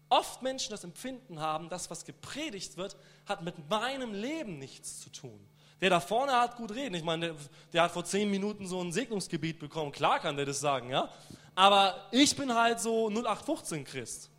oft 0.09 0.43
Menschen 0.43 0.71
das 0.71 0.85
Empfinden 0.85 1.41
haben, 1.41 1.69
das, 1.69 1.91
was 1.91 2.05
gepredigt 2.05 2.77
wird, 2.77 2.97
hat 3.27 3.43
mit 3.43 3.69
meinem 3.69 4.15
Leben 4.15 4.59
nichts 4.59 5.01
zu 5.01 5.11
tun. 5.11 5.50
Der 5.81 5.91
da 5.91 6.01
vorne 6.01 6.33
hat 6.33 6.57
gut 6.57 6.73
reden. 6.73 6.95
Ich 6.95 7.05
meine, 7.05 7.29
der, 7.29 7.37
der, 7.73 7.83
hat 7.83 7.93
vor 7.93 8.05
zehn 8.05 8.31
Minuten 8.31 8.67
so 8.67 8.81
ein 8.83 8.93
Segnungsgebiet 8.93 9.59
bekommen. 9.59 9.93
Klar 9.93 10.21
kann 10.21 10.37
der 10.37 10.47
das 10.47 10.61
sagen, 10.61 10.91
ja. 10.91 11.09
Aber 11.55 12.09
ich 12.11 12.37
bin 12.37 12.55
halt 12.55 12.81
so 12.81 13.09
0815 13.09 13.85
Christ. 13.85 14.31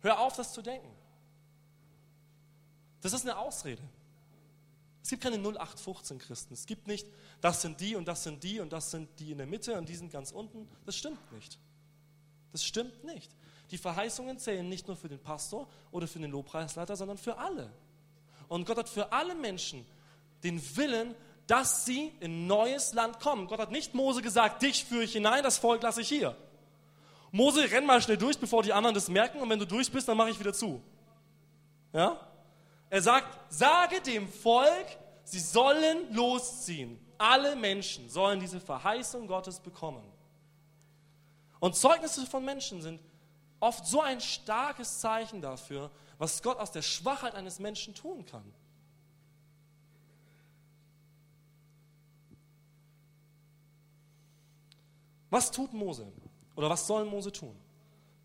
Hör 0.00 0.18
auf, 0.18 0.36
das 0.36 0.52
zu 0.52 0.62
denken. 0.62 0.88
Das 3.00 3.12
ist 3.12 3.22
eine 3.22 3.36
Ausrede. 3.38 3.82
Es 5.02 5.10
gibt 5.10 5.22
keine 5.22 5.36
0815 5.36 6.18
Christen. 6.18 6.54
Es 6.54 6.66
gibt 6.66 6.86
nicht, 6.86 7.06
das 7.40 7.62
sind 7.62 7.80
die 7.80 7.96
und 7.96 8.06
das 8.06 8.22
sind 8.22 8.42
die 8.42 8.60
und 8.60 8.72
das 8.72 8.90
sind 8.90 9.08
die 9.18 9.32
in 9.32 9.38
der 9.38 9.46
Mitte 9.46 9.76
und 9.76 9.88
die 9.88 9.96
sind 9.96 10.12
ganz 10.12 10.30
unten. 10.30 10.68
Das 10.86 10.96
stimmt 10.96 11.32
nicht. 11.32 11.58
Das 12.52 12.64
stimmt 12.64 13.02
nicht. 13.04 13.32
Die 13.70 13.78
Verheißungen 13.78 14.38
zählen 14.38 14.68
nicht 14.68 14.86
nur 14.86 14.96
für 14.96 15.08
den 15.08 15.18
Pastor 15.18 15.66
oder 15.90 16.06
für 16.06 16.20
den 16.20 16.30
Lobpreisleiter, 16.30 16.94
sondern 16.94 17.18
für 17.18 17.38
alle. 17.38 17.72
Und 18.46 18.66
Gott 18.66 18.76
hat 18.76 18.88
für 18.88 19.10
alle 19.12 19.34
Menschen 19.34 19.84
den 20.42 20.76
Willen, 20.76 21.14
dass 21.46 21.84
sie 21.84 22.12
in 22.20 22.46
neues 22.46 22.94
Land 22.94 23.20
kommen. 23.20 23.46
Gott 23.46 23.58
hat 23.58 23.70
nicht 23.70 23.94
Mose 23.94 24.22
gesagt, 24.22 24.62
dich 24.62 24.84
führe 24.84 25.04
ich 25.04 25.12
hinein, 25.12 25.42
das 25.42 25.58
Volk 25.58 25.82
lasse 25.82 26.00
ich 26.00 26.08
hier. 26.08 26.36
Mose, 27.30 27.70
renn 27.70 27.86
mal 27.86 28.00
schnell 28.02 28.18
durch, 28.18 28.38
bevor 28.38 28.62
die 28.62 28.72
anderen 28.72 28.94
das 28.94 29.08
merken 29.08 29.40
und 29.40 29.48
wenn 29.48 29.58
du 29.58 29.66
durch 29.66 29.90
bist, 29.90 30.06
dann 30.08 30.16
mache 30.16 30.30
ich 30.30 30.38
wieder 30.38 30.52
zu. 30.52 30.82
Ja? 31.92 32.20
Er 32.90 33.02
sagt, 33.02 33.52
sage 33.52 34.00
dem 34.02 34.28
Volk, 34.28 34.86
sie 35.24 35.40
sollen 35.40 36.12
losziehen. 36.14 36.98
Alle 37.16 37.56
Menschen 37.56 38.10
sollen 38.10 38.40
diese 38.40 38.60
Verheißung 38.60 39.26
Gottes 39.26 39.60
bekommen. 39.60 40.02
Und 41.58 41.76
Zeugnisse 41.76 42.26
von 42.26 42.44
Menschen 42.44 42.82
sind 42.82 43.00
oft 43.60 43.86
so 43.86 44.00
ein 44.02 44.20
starkes 44.20 45.00
Zeichen 45.00 45.40
dafür, 45.40 45.90
was 46.18 46.42
Gott 46.42 46.58
aus 46.58 46.72
der 46.72 46.82
Schwachheit 46.82 47.34
eines 47.34 47.60
Menschen 47.60 47.94
tun 47.94 48.26
kann. 48.26 48.52
Was 55.32 55.50
tut 55.50 55.72
Mose? 55.72 56.06
Oder 56.56 56.68
was 56.68 56.86
soll 56.86 57.06
Mose 57.06 57.32
tun? 57.32 57.56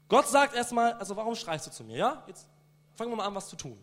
Gott 0.10 0.28
sagt 0.28 0.54
erstmal, 0.54 0.92
also 0.92 1.16
warum 1.16 1.36
schreist 1.36 1.66
du 1.66 1.72
zu 1.72 1.86
mir? 1.86 1.96
Ja, 1.96 2.24
jetzt 2.28 2.46
fangen 2.96 3.12
wir 3.12 3.16
mal 3.16 3.26
an, 3.26 3.34
was 3.34 3.48
zu 3.48 3.56
tun. 3.56 3.80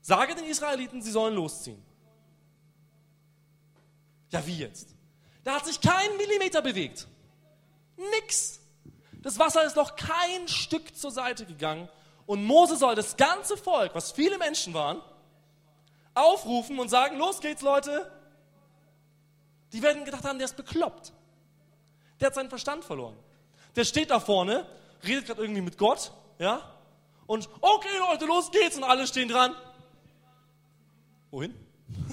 Sage 0.00 0.34
den 0.34 0.46
Israeliten, 0.46 1.00
sie 1.00 1.12
sollen 1.12 1.36
losziehen. 1.36 1.80
Ja, 4.30 4.44
wie 4.44 4.56
jetzt? 4.56 4.96
Da 5.44 5.54
hat 5.54 5.66
sich 5.66 5.80
kein 5.80 6.16
Millimeter 6.16 6.60
bewegt. 6.60 7.06
Nix. 7.96 8.58
Das 9.22 9.38
Wasser 9.38 9.62
ist 9.62 9.76
noch 9.76 9.94
kein 9.94 10.48
Stück 10.48 10.96
zur 10.96 11.12
Seite 11.12 11.46
gegangen. 11.46 11.88
Und 12.26 12.44
Mose 12.44 12.76
soll 12.76 12.96
das 12.96 13.16
ganze 13.16 13.56
Volk, 13.56 13.94
was 13.94 14.10
viele 14.10 14.38
Menschen 14.38 14.74
waren, 14.74 15.00
aufrufen 16.14 16.80
und 16.80 16.88
sagen, 16.88 17.16
los 17.16 17.40
geht's 17.40 17.62
Leute, 17.62 18.10
die 19.76 19.82
werden 19.82 20.06
gedacht 20.06 20.24
haben, 20.24 20.38
der 20.38 20.46
ist 20.46 20.56
bekloppt. 20.56 21.12
Der 22.18 22.28
hat 22.28 22.34
seinen 22.34 22.48
Verstand 22.48 22.82
verloren. 22.82 23.14
Der 23.76 23.84
steht 23.84 24.10
da 24.10 24.18
vorne, 24.18 24.66
redet 25.04 25.26
gerade 25.26 25.42
irgendwie 25.42 25.60
mit 25.60 25.76
Gott, 25.76 26.12
ja? 26.38 26.62
Und 27.26 27.46
okay, 27.60 27.98
Leute, 27.98 28.24
los 28.24 28.50
geht's 28.50 28.78
und 28.78 28.84
alle 28.84 29.06
stehen 29.06 29.28
dran. 29.28 29.54
Wohin? 31.30 31.54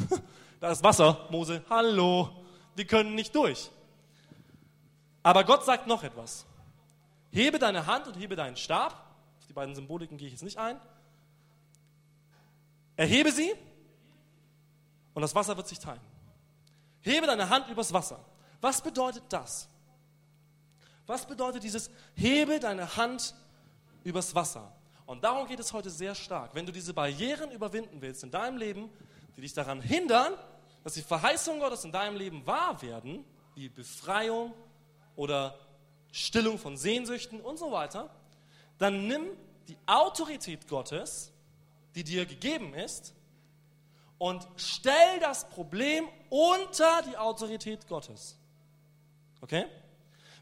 da 0.59 0.71
ist 0.71 0.83
Wasser, 0.83 1.25
Mose. 1.29 1.63
Hallo, 1.69 2.31
wir 2.75 2.85
können 2.85 3.15
nicht 3.15 3.33
durch. 3.33 3.71
Aber 5.21 5.45
Gott 5.45 5.63
sagt 5.63 5.87
noch 5.87 6.03
etwas. 6.03 6.45
Hebe 7.31 7.59
deine 7.59 7.85
Hand 7.85 8.07
und 8.07 8.17
hebe 8.17 8.35
deinen 8.35 8.57
Stab. 8.57 8.91
Auf 9.39 9.47
die 9.47 9.53
beiden 9.53 9.73
Symboliken 9.73 10.17
gehe 10.17 10.27
ich 10.27 10.33
jetzt 10.33 10.43
nicht 10.43 10.57
ein. 10.57 10.77
Erhebe 12.97 13.31
sie 13.31 13.53
und 15.13 15.21
das 15.21 15.33
Wasser 15.33 15.55
wird 15.55 15.69
sich 15.69 15.79
teilen. 15.79 16.12
Hebe 17.03 17.27
deine 17.27 17.49
Hand 17.49 17.69
übers 17.69 17.93
Wasser. 17.93 18.19
Was 18.61 18.81
bedeutet 18.81 19.23
das? 19.29 19.67
Was 21.05 21.25
bedeutet 21.25 21.63
dieses 21.63 21.91
Hebe 22.15 22.59
deine 22.59 22.95
Hand 22.95 23.35
übers 24.03 24.33
Wasser? 24.33 24.71
Und 25.05 25.23
darum 25.23 25.47
geht 25.47 25.59
es 25.59 25.73
heute 25.73 25.89
sehr 25.89 26.15
stark. 26.15 26.55
Wenn 26.55 26.65
du 26.65 26.71
diese 26.71 26.93
Barrieren 26.93 27.51
überwinden 27.51 28.01
willst 28.01 28.23
in 28.23 28.31
deinem 28.31 28.57
Leben, 28.57 28.89
die 29.35 29.41
dich 29.41 29.53
daran 29.53 29.81
hindern, 29.81 30.33
dass 30.83 30.93
die 30.93 31.01
Verheißungen 31.01 31.59
Gottes 31.59 31.83
in 31.83 31.91
deinem 31.91 32.15
Leben 32.15 32.45
wahr 32.45 32.81
werden, 32.81 33.25
wie 33.55 33.67
Befreiung 33.69 34.53
oder 35.15 35.59
Stillung 36.11 36.57
von 36.57 36.77
Sehnsüchten 36.77 37.41
und 37.41 37.57
so 37.57 37.71
weiter, 37.71 38.09
dann 38.77 39.07
nimm 39.07 39.25
die 39.67 39.77
Autorität 39.85 40.67
Gottes, 40.67 41.31
die 41.95 42.03
dir 42.03 42.25
gegeben 42.25 42.73
ist, 42.73 43.13
und 44.23 44.47
stell 44.55 45.19
das 45.19 45.49
Problem 45.49 46.07
unter 46.29 47.01
die 47.01 47.17
Autorität 47.17 47.89
Gottes. 47.89 48.37
Okay? 49.41 49.65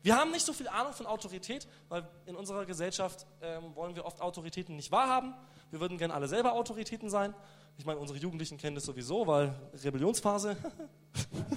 Wir 0.04 0.16
haben 0.16 0.30
nicht 0.30 0.46
so 0.46 0.54
viel 0.54 0.68
Ahnung 0.68 0.94
von 0.94 1.08
Autorität, 1.08 1.68
weil 1.90 2.08
in 2.28 2.36
unserer 2.36 2.68
Gesellschaft 2.68 3.26
ähm, 3.42 3.76
wollen 3.76 3.96
wir 3.96 4.06
oft 4.06 4.22
Autoritäten 4.22 4.76
nicht 4.76 4.92
wahrhaben. 4.92 5.34
Wir 5.72 5.80
würden 5.80 5.98
gerne 5.98 6.14
alle 6.14 6.28
selber 6.28 6.54
Autoritäten 6.54 7.10
sein. 7.10 7.34
Ich 7.80 7.84
meine, 7.84 8.00
unsere 8.00 8.20
Jugendlichen 8.20 8.60
kennen 8.60 8.76
das 8.76 8.84
sowieso, 8.86 9.26
weil 9.26 9.52
Rebellionsphase. 9.84 10.56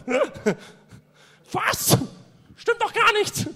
was? 1.53 1.99
Stimmt 2.57 2.81
doch 2.81 2.95
gar 2.95 3.13
nicht. 3.19 3.49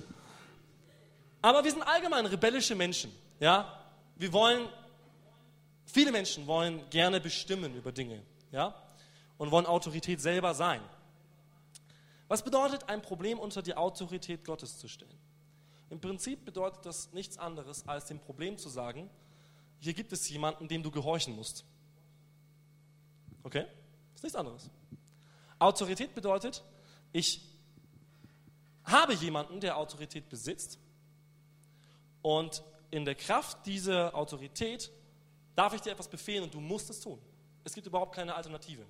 Aber 1.40 1.64
wir 1.64 1.70
sind 1.70 1.84
allgemein 1.84 2.26
rebellische 2.26 2.74
Menschen. 2.74 3.10
Ja? 3.40 3.80
Wir 4.16 4.30
wollen, 4.30 4.68
viele 5.86 6.12
Menschen 6.12 6.46
wollen 6.46 6.82
gerne 6.90 7.18
bestimmen 7.18 7.74
über 7.74 7.92
Dinge. 7.92 8.20
Ja? 8.50 8.74
Und 9.36 9.50
wollen 9.50 9.66
Autorität 9.66 10.20
selber 10.20 10.54
sein. 10.54 10.80
Was 12.28 12.42
bedeutet, 12.42 12.88
ein 12.88 13.00
Problem 13.00 13.38
unter 13.38 13.62
die 13.62 13.74
Autorität 13.74 14.44
Gottes 14.44 14.78
zu 14.78 14.88
stellen? 14.88 15.18
Im 15.90 16.00
Prinzip 16.00 16.44
bedeutet 16.44 16.84
das 16.84 17.12
nichts 17.12 17.38
anderes, 17.38 17.86
als 17.88 18.06
dem 18.06 18.20
Problem 18.20 18.58
zu 18.58 18.68
sagen, 18.68 19.08
hier 19.80 19.94
gibt 19.94 20.12
es 20.12 20.28
jemanden, 20.28 20.68
dem 20.68 20.82
du 20.82 20.90
gehorchen 20.90 21.34
musst. 21.34 21.64
Okay? 23.42 23.64
Das 24.12 24.16
ist 24.16 24.22
nichts 24.24 24.36
anderes. 24.36 24.70
Autorität 25.58 26.14
bedeutet, 26.14 26.62
ich 27.12 27.40
habe 28.84 29.14
jemanden, 29.14 29.60
der 29.60 29.76
Autorität 29.76 30.28
besitzt 30.28 30.78
und 32.22 32.62
in 32.90 33.04
der 33.04 33.14
Kraft 33.14 33.66
dieser 33.66 34.14
Autorität 34.14 34.90
darf 35.54 35.74
ich 35.74 35.80
dir 35.80 35.92
etwas 35.92 36.08
befehlen 36.08 36.44
und 36.44 36.54
du 36.54 36.60
musst 36.60 36.90
es 36.90 37.00
tun. 37.00 37.18
Es 37.68 37.74
gibt 37.74 37.86
überhaupt 37.86 38.14
keine 38.14 38.34
Alternative. 38.34 38.82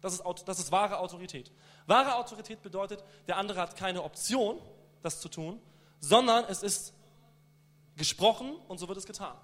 Das 0.00 0.12
ist, 0.12 0.24
das 0.46 0.58
ist 0.58 0.72
wahre 0.72 0.98
Autorität. 0.98 1.52
Wahre 1.86 2.16
Autorität 2.16 2.62
bedeutet, 2.62 3.04
der 3.28 3.36
andere 3.36 3.60
hat 3.60 3.76
keine 3.76 4.02
Option, 4.02 4.60
das 5.02 5.20
zu 5.20 5.28
tun, 5.28 5.62
sondern 6.00 6.44
es 6.48 6.64
ist 6.64 6.94
gesprochen 7.96 8.56
und 8.66 8.78
so 8.78 8.88
wird 8.88 8.98
es 8.98 9.06
getan. 9.06 9.36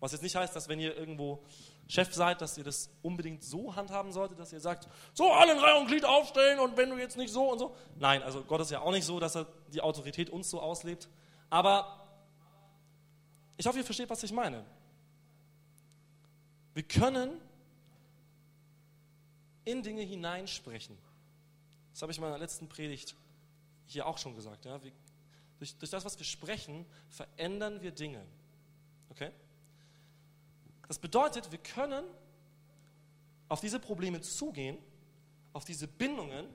Was 0.00 0.10
jetzt 0.10 0.22
nicht 0.22 0.34
heißt, 0.34 0.56
dass 0.56 0.68
wenn 0.68 0.80
ihr 0.80 0.96
irgendwo 0.96 1.44
Chef 1.86 2.12
seid, 2.12 2.40
dass 2.40 2.58
ihr 2.58 2.64
das 2.64 2.90
unbedingt 3.00 3.44
so 3.44 3.76
handhaben 3.76 4.10
solltet, 4.10 4.40
dass 4.40 4.52
ihr 4.52 4.60
sagt, 4.60 4.88
so 5.14 5.30
alle 5.30 5.52
in 5.52 5.58
Reihe 5.60 5.78
und 5.78 5.86
Glied 5.86 6.04
aufstellen 6.04 6.58
und 6.58 6.76
wenn 6.76 6.90
du 6.90 6.98
jetzt 6.98 7.16
nicht 7.16 7.32
so 7.32 7.52
und 7.52 7.60
so. 7.60 7.76
Nein, 7.94 8.24
also 8.24 8.42
Gott 8.42 8.60
ist 8.60 8.72
ja 8.72 8.80
auch 8.80 8.90
nicht 8.90 9.04
so, 9.04 9.20
dass 9.20 9.36
er 9.36 9.46
die 9.68 9.82
Autorität 9.82 10.30
uns 10.30 10.50
so 10.50 10.60
auslebt. 10.60 11.08
Aber 11.48 12.08
ich 13.56 13.66
hoffe, 13.68 13.78
ihr 13.78 13.84
versteht, 13.84 14.10
was 14.10 14.24
ich 14.24 14.32
meine. 14.32 14.64
Wir 16.74 16.82
können 16.82 17.40
in 19.64 19.82
Dinge 19.82 20.02
hineinsprechen. 20.02 20.96
Das 21.92 22.02
habe 22.02 22.12
ich 22.12 22.18
in 22.18 22.24
meiner 22.24 22.38
letzten 22.38 22.68
Predigt 22.68 23.16
hier 23.86 24.06
auch 24.06 24.18
schon 24.18 24.34
gesagt. 24.34 24.64
Ja? 24.64 24.82
Wir, 24.82 24.92
durch, 25.58 25.76
durch 25.76 25.90
das, 25.90 26.04
was 26.04 26.18
wir 26.18 26.24
sprechen, 26.24 26.86
verändern 27.08 27.82
wir 27.82 27.90
Dinge. 27.90 28.24
Okay? 29.10 29.30
Das 30.88 30.98
bedeutet, 30.98 31.50
wir 31.50 31.58
können 31.58 32.04
auf 33.48 33.60
diese 33.60 33.78
Probleme 33.78 34.20
zugehen, 34.20 34.78
auf 35.52 35.64
diese 35.64 35.88
Bindungen, 35.88 36.46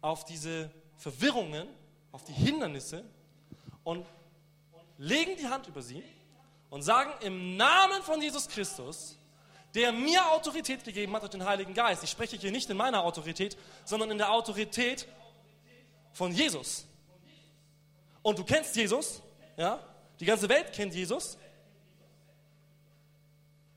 auf 0.00 0.24
diese 0.24 0.70
Verwirrungen, 0.96 1.68
auf 2.12 2.24
die 2.24 2.32
Hindernisse 2.32 3.04
und 3.84 4.06
legen 4.98 5.36
die 5.36 5.46
Hand 5.46 5.68
über 5.68 5.82
sie 5.82 6.02
und 6.70 6.82
sagen 6.82 7.12
im 7.20 7.56
Namen 7.56 8.02
von 8.02 8.22
Jesus 8.22 8.48
Christus, 8.48 9.16
der 9.74 9.92
mir 9.92 10.24
Autorität 10.32 10.84
gegeben 10.84 11.12
hat 11.14 11.22
durch 11.22 11.30
den 11.30 11.44
Heiligen 11.44 11.74
Geist. 11.74 12.02
Ich 12.02 12.10
spreche 12.10 12.36
hier 12.36 12.50
nicht 12.50 12.70
in 12.70 12.76
meiner 12.76 13.04
Autorität, 13.04 13.56
sondern 13.84 14.10
in 14.10 14.18
der 14.18 14.32
Autorität 14.32 15.06
von 16.12 16.32
Jesus. 16.32 16.86
Und 18.22 18.38
du 18.38 18.44
kennst 18.44 18.74
Jesus, 18.76 19.22
ja? 19.56 19.78
Die 20.18 20.24
ganze 20.26 20.48
Welt 20.48 20.72
kennt 20.72 20.94
Jesus. 20.94 21.38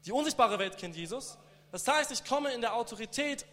Die 0.06 0.12
unsichtbare 0.12 0.60
Welt 0.60 0.78
kennt 0.78 0.96
Jesus. 0.96 1.38
Das 1.72 1.88
heißt, 1.88 2.12
ich 2.12 2.26
komme 2.26 2.52
in 2.52 2.62
der 2.62 2.76
Autorität 2.76 3.46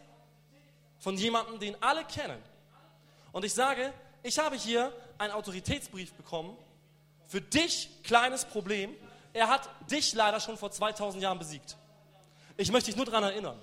von 0.99 1.16
jemandem, 1.16 1.59
den 1.61 1.82
alle 1.82 2.04
kennen. 2.04 2.42
Und 3.32 3.44
ich 3.44 3.54
sage, 3.54 3.92
ich 4.23 4.38
habe 4.38 4.56
hier 4.56 4.92
einen 5.18 5.32
Autoritätsbrief 5.32 6.12
bekommen 6.14 6.56
für 7.26 7.40
dich, 7.40 7.88
kleines 8.02 8.45
Problem. 8.45 8.95
Er 9.32 9.49
hat 9.49 9.69
dich 9.90 10.12
leider 10.14 10.40
schon 10.40 10.56
vor 10.56 10.71
2000 10.71 11.23
Jahren 11.23 11.38
besiegt. 11.38 11.76
Ich 12.56 12.73
möchte 12.73 12.90
dich 12.90 12.97
nur 12.97 13.06
daran 13.06 13.25
erinnern. 13.25 13.58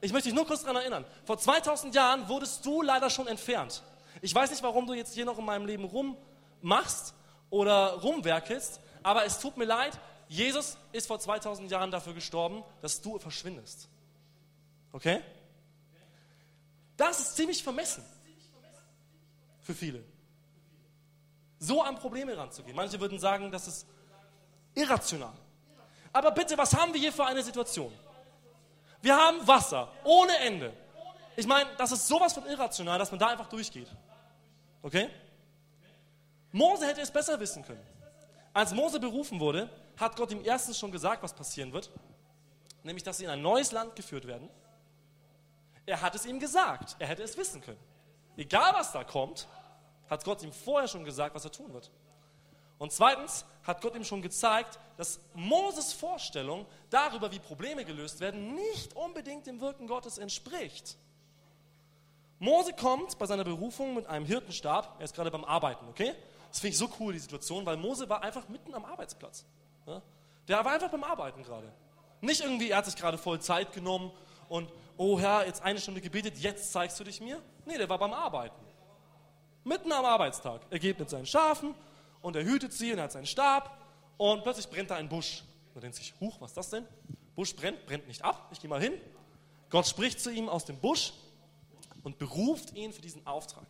Ich 0.00 0.12
möchte 0.12 0.28
dich 0.28 0.36
nur 0.36 0.46
kurz 0.46 0.62
daran 0.62 0.76
erinnern. 0.76 1.04
Vor 1.24 1.38
2000 1.38 1.94
Jahren 1.94 2.28
wurdest 2.28 2.64
du 2.66 2.82
leider 2.82 3.08
schon 3.08 3.26
entfernt. 3.26 3.82
Ich 4.20 4.34
weiß 4.34 4.50
nicht, 4.50 4.62
warum 4.62 4.86
du 4.86 4.94
jetzt 4.94 5.14
hier 5.14 5.24
noch 5.24 5.38
in 5.38 5.44
meinem 5.44 5.66
Leben 5.66 5.84
rummachst 5.84 7.14
oder 7.50 7.94
rumwerkelst, 8.00 8.80
aber 9.02 9.24
es 9.24 9.38
tut 9.38 9.56
mir 9.56 9.64
leid, 9.64 9.98
Jesus 10.28 10.76
ist 10.92 11.06
vor 11.06 11.18
2000 11.18 11.70
Jahren 11.70 11.90
dafür 11.90 12.14
gestorben, 12.14 12.64
dass 12.80 13.00
du 13.00 13.18
verschwindest. 13.18 13.88
Okay? 14.92 15.20
Das 16.96 17.20
ist 17.20 17.36
ziemlich 17.36 17.62
vermessen 17.62 18.04
für 19.60 19.74
viele. 19.74 20.02
So 21.58 21.82
an 21.82 21.96
Probleme 21.96 22.36
ranzugehen. 22.36 22.76
Manche 22.76 23.00
würden 23.00 23.18
sagen, 23.18 23.50
das 23.50 23.68
ist 23.68 23.86
irrational. 24.74 25.32
Aber 26.12 26.30
bitte, 26.30 26.56
was 26.58 26.74
haben 26.74 26.92
wir 26.92 27.00
hier 27.00 27.12
für 27.12 27.24
eine 27.24 27.42
Situation? 27.42 27.92
Wir 29.00 29.16
haben 29.16 29.46
Wasser 29.46 29.88
ohne 30.04 30.36
Ende. 30.38 30.72
Ich 31.36 31.46
meine, 31.46 31.70
das 31.76 31.92
ist 31.92 32.06
sowas 32.06 32.32
von 32.32 32.46
irrational, 32.46 32.98
dass 32.98 33.10
man 33.10 33.18
da 33.18 33.28
einfach 33.28 33.48
durchgeht. 33.48 33.88
Okay? 34.82 35.08
Mose 36.52 36.86
hätte 36.86 37.00
es 37.00 37.10
besser 37.10 37.40
wissen 37.40 37.64
können. 37.64 37.84
Als 38.52 38.72
Mose 38.74 39.00
berufen 39.00 39.40
wurde, 39.40 39.70
hat 39.96 40.16
Gott 40.16 40.30
ihm 40.30 40.42
erstens 40.44 40.78
schon 40.78 40.92
gesagt, 40.92 41.22
was 41.22 41.32
passieren 41.32 41.72
wird, 41.72 41.90
nämlich 42.82 43.02
dass 43.02 43.18
sie 43.18 43.24
in 43.24 43.30
ein 43.30 43.40
neues 43.40 43.72
Land 43.72 43.96
geführt 43.96 44.26
werden. 44.26 44.48
Er 45.86 46.00
hat 46.00 46.14
es 46.14 46.26
ihm 46.26 46.38
gesagt, 46.38 46.96
er 46.98 47.08
hätte 47.08 47.22
es 47.22 47.36
wissen 47.36 47.60
können. 47.60 47.80
Egal 48.36 48.74
was 48.74 48.92
da 48.92 49.04
kommt, 49.04 49.48
hat 50.08 50.24
Gott 50.24 50.42
ihm 50.42 50.52
vorher 50.52 50.88
schon 50.88 51.04
gesagt, 51.04 51.34
was 51.34 51.44
er 51.44 51.52
tun 51.52 51.72
wird. 51.72 51.90
Und 52.82 52.90
zweitens 52.90 53.44
hat 53.62 53.80
Gott 53.80 53.94
ihm 53.94 54.02
schon 54.02 54.22
gezeigt, 54.22 54.76
dass 54.96 55.20
Moses 55.34 55.92
Vorstellung 55.92 56.66
darüber, 56.90 57.30
wie 57.30 57.38
Probleme 57.38 57.84
gelöst 57.84 58.18
werden, 58.18 58.56
nicht 58.56 58.96
unbedingt 58.96 59.46
dem 59.46 59.60
Wirken 59.60 59.86
Gottes 59.86 60.18
entspricht. 60.18 60.96
Mose 62.40 62.72
kommt 62.72 63.16
bei 63.20 63.26
seiner 63.26 63.44
Berufung 63.44 63.94
mit 63.94 64.08
einem 64.08 64.26
Hirtenstab, 64.26 64.96
er 64.98 65.04
ist 65.04 65.14
gerade 65.14 65.30
beim 65.30 65.44
Arbeiten, 65.44 65.86
okay? 65.90 66.12
Das 66.48 66.58
finde 66.58 66.72
ich 66.72 66.78
so 66.78 66.90
cool, 66.98 67.12
die 67.12 67.20
Situation, 67.20 67.64
weil 67.64 67.76
Mose 67.76 68.08
war 68.08 68.20
einfach 68.24 68.48
mitten 68.48 68.74
am 68.74 68.84
Arbeitsplatz. 68.84 69.44
Ja? 69.86 70.02
Der 70.48 70.64
war 70.64 70.72
einfach 70.72 70.90
beim 70.90 71.04
Arbeiten 71.04 71.44
gerade. 71.44 71.72
Nicht 72.20 72.40
irgendwie, 72.40 72.70
er 72.70 72.78
hat 72.78 72.86
sich 72.86 72.96
gerade 72.96 73.16
voll 73.16 73.40
Zeit 73.40 73.72
genommen 73.72 74.10
und, 74.48 74.68
oh 74.96 75.20
Herr, 75.20 75.46
jetzt 75.46 75.62
eine 75.62 75.78
Stunde 75.78 76.00
gebetet, 76.00 76.36
jetzt 76.38 76.72
zeigst 76.72 76.98
du 76.98 77.04
dich 77.04 77.20
mir. 77.20 77.40
Nee, 77.64 77.78
der 77.78 77.88
war 77.88 77.98
beim 78.00 78.12
Arbeiten. 78.12 78.60
Mitten 79.62 79.92
am 79.92 80.04
Arbeitstag. 80.04 80.62
Er 80.68 80.80
geht 80.80 80.98
mit 80.98 81.08
seinen 81.08 81.26
Schafen 81.26 81.76
und 82.22 82.36
er 82.36 82.44
hütet 82.44 82.72
sie 82.72 82.92
und 82.92 82.98
er 82.98 83.04
hat 83.04 83.12
seinen 83.12 83.26
Stab 83.26 83.78
und 84.16 84.42
plötzlich 84.42 84.68
brennt 84.68 84.90
da 84.90 84.96
ein 84.96 85.08
Busch. 85.08 85.42
Und 85.68 85.76
er 85.76 85.80
denkt 85.82 85.96
sich, 85.96 86.14
huch, 86.20 86.40
was 86.40 86.52
ist 86.52 86.56
das 86.56 86.70
denn? 86.70 86.86
Busch 87.34 87.54
brennt, 87.54 87.84
brennt 87.86 88.06
nicht 88.06 88.22
ab, 88.22 88.48
ich 88.52 88.60
gehe 88.60 88.70
mal 88.70 88.80
hin. 88.80 88.94
Gott 89.70 89.86
spricht 89.86 90.20
zu 90.20 90.30
ihm 90.30 90.48
aus 90.48 90.64
dem 90.64 90.78
Busch 90.78 91.12
und 92.02 92.18
beruft 92.18 92.74
ihn 92.74 92.92
für 92.92 93.00
diesen 93.00 93.26
Auftrag. 93.26 93.66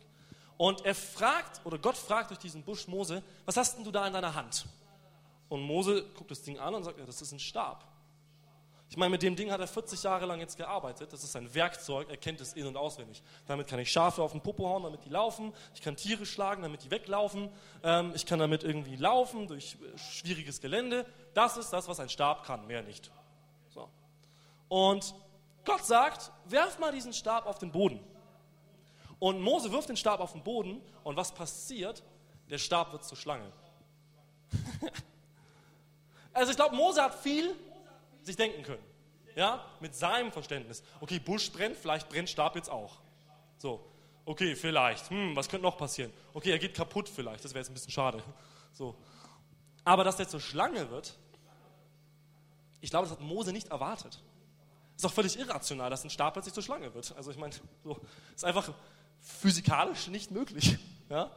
Und 0.57 0.85
er 0.85 0.95
fragt, 0.95 1.65
oder 1.65 1.77
Gott 1.77 1.97
fragt 1.97 2.29
durch 2.29 2.39
diesen 2.39 2.63
Busch 2.63 2.87
Mose, 2.87 3.23
was 3.45 3.57
hast 3.57 3.77
denn 3.77 3.83
du 3.83 3.91
da 3.91 4.05
in 4.05 4.13
deiner 4.13 4.35
Hand? 4.35 4.65
Und 5.49 5.61
Mose 5.61 6.05
guckt 6.15 6.31
das 6.31 6.41
Ding 6.41 6.59
an 6.59 6.75
und 6.75 6.83
sagt, 6.83 6.99
ja, 6.99 7.05
das 7.05 7.21
ist 7.21 7.31
ein 7.31 7.39
Stab. 7.39 7.87
Ich 8.93 8.97
meine, 8.97 9.09
mit 9.09 9.23
dem 9.23 9.35
Ding 9.35 9.49
hat 9.49 9.59
er 9.59 9.65
40 9.65 10.03
Jahre 10.03 10.27
lang 10.27 10.39
jetzt 10.39 10.55
gearbeitet. 10.55 11.11
Das 11.11 11.23
ist 11.23 11.35
ein 11.35 11.51
Werkzeug, 11.55 12.11
er 12.11 12.17
kennt 12.17 12.39
es 12.41 12.53
in- 12.53 12.67
und 12.67 12.77
auswendig. 12.77 13.23
Damit 13.47 13.65
kann 13.67 13.79
ich 13.79 13.91
Schafe 13.91 14.21
auf 14.21 14.33
den 14.33 14.41
Popo 14.41 14.69
hauen, 14.69 14.83
damit 14.83 15.03
die 15.03 15.09
laufen. 15.09 15.51
Ich 15.73 15.81
kann 15.81 15.95
Tiere 15.95 16.27
schlagen, 16.27 16.61
damit 16.61 16.83
die 16.83 16.91
weglaufen. 16.91 17.49
Ähm, 17.81 18.11
ich 18.13 18.27
kann 18.27 18.37
damit 18.37 18.63
irgendwie 18.63 18.95
laufen 18.95 19.47
durch 19.47 19.77
äh, 19.81 19.97
schwieriges 19.97 20.61
Gelände. 20.61 21.07
Das 21.33 21.57
ist 21.57 21.73
das, 21.73 21.87
was 21.87 21.99
ein 21.99 22.07
Stab 22.07 22.45
kann, 22.45 22.67
mehr 22.67 22.83
nicht. 22.83 23.09
So. 23.69 23.89
Und 24.67 25.15
Gott 25.65 25.83
sagt, 25.83 26.31
werf 26.45 26.77
mal 26.77 26.91
diesen 26.91 27.13
Stab 27.13 27.47
auf 27.47 27.57
den 27.57 27.71
Boden. 27.71 27.99
Und 29.17 29.41
Mose 29.41 29.71
wirft 29.71 29.89
den 29.89 29.97
Stab 29.97 30.19
auf 30.19 30.33
den 30.33 30.43
Boden 30.43 30.83
und 31.03 31.17
was 31.17 31.31
passiert? 31.31 32.03
Der 32.51 32.59
Stab 32.59 32.91
wird 32.91 33.03
zur 33.03 33.17
Schlange. 33.17 33.51
Also 36.35 36.49
ich 36.49 36.57
glaube, 36.57 36.75
Mose 36.75 36.99
hat 36.99 37.13
viel 37.13 37.55
sich 38.23 38.35
denken 38.35 38.63
können. 38.63 38.83
Ja, 39.35 39.65
mit 39.79 39.95
seinem 39.95 40.31
Verständnis. 40.31 40.83
Okay, 40.99 41.19
Busch 41.19 41.51
brennt, 41.51 41.75
vielleicht 41.77 42.09
brennt 42.09 42.29
Stab 42.29 42.55
jetzt 42.55 42.69
auch. 42.69 42.99
So, 43.57 43.83
okay, 44.25 44.55
vielleicht. 44.55 45.09
Hm, 45.09 45.35
was 45.35 45.49
könnte 45.49 45.63
noch 45.63 45.77
passieren? 45.77 46.11
Okay, 46.33 46.51
er 46.51 46.59
geht 46.59 46.75
kaputt 46.75 47.09
vielleicht, 47.09 47.43
das 47.43 47.53
wäre 47.53 47.61
jetzt 47.61 47.69
ein 47.69 47.73
bisschen 47.73 47.91
schade. 47.91 48.21
So. 48.75 48.95
Aber 49.83 50.03
dass 50.03 50.17
der 50.17 50.27
zur 50.27 50.41
Schlange 50.41 50.89
wird, 50.89 51.15
ich 52.81 52.89
glaube, 52.89 53.07
das 53.07 53.15
hat 53.15 53.23
Mose 53.23 53.53
nicht 53.53 53.67
erwartet. 53.67 54.19
Ist 54.95 55.05
auch 55.05 55.13
völlig 55.13 55.37
irrational, 55.37 55.91
dass 55.91 56.03
ein 56.03 56.09
Stab 56.09 56.33
plötzlich 56.33 56.55
zur 56.55 56.63
Schlange 56.63 56.91
wird. 56.95 57.15
Also 57.15 57.29
ich 57.29 57.37
meine, 57.37 57.53
so, 57.83 57.99
ist 58.33 58.43
einfach 58.43 58.73
physikalisch 59.21 60.07
nicht 60.07 60.31
möglich. 60.31 60.77
Ja? 61.09 61.29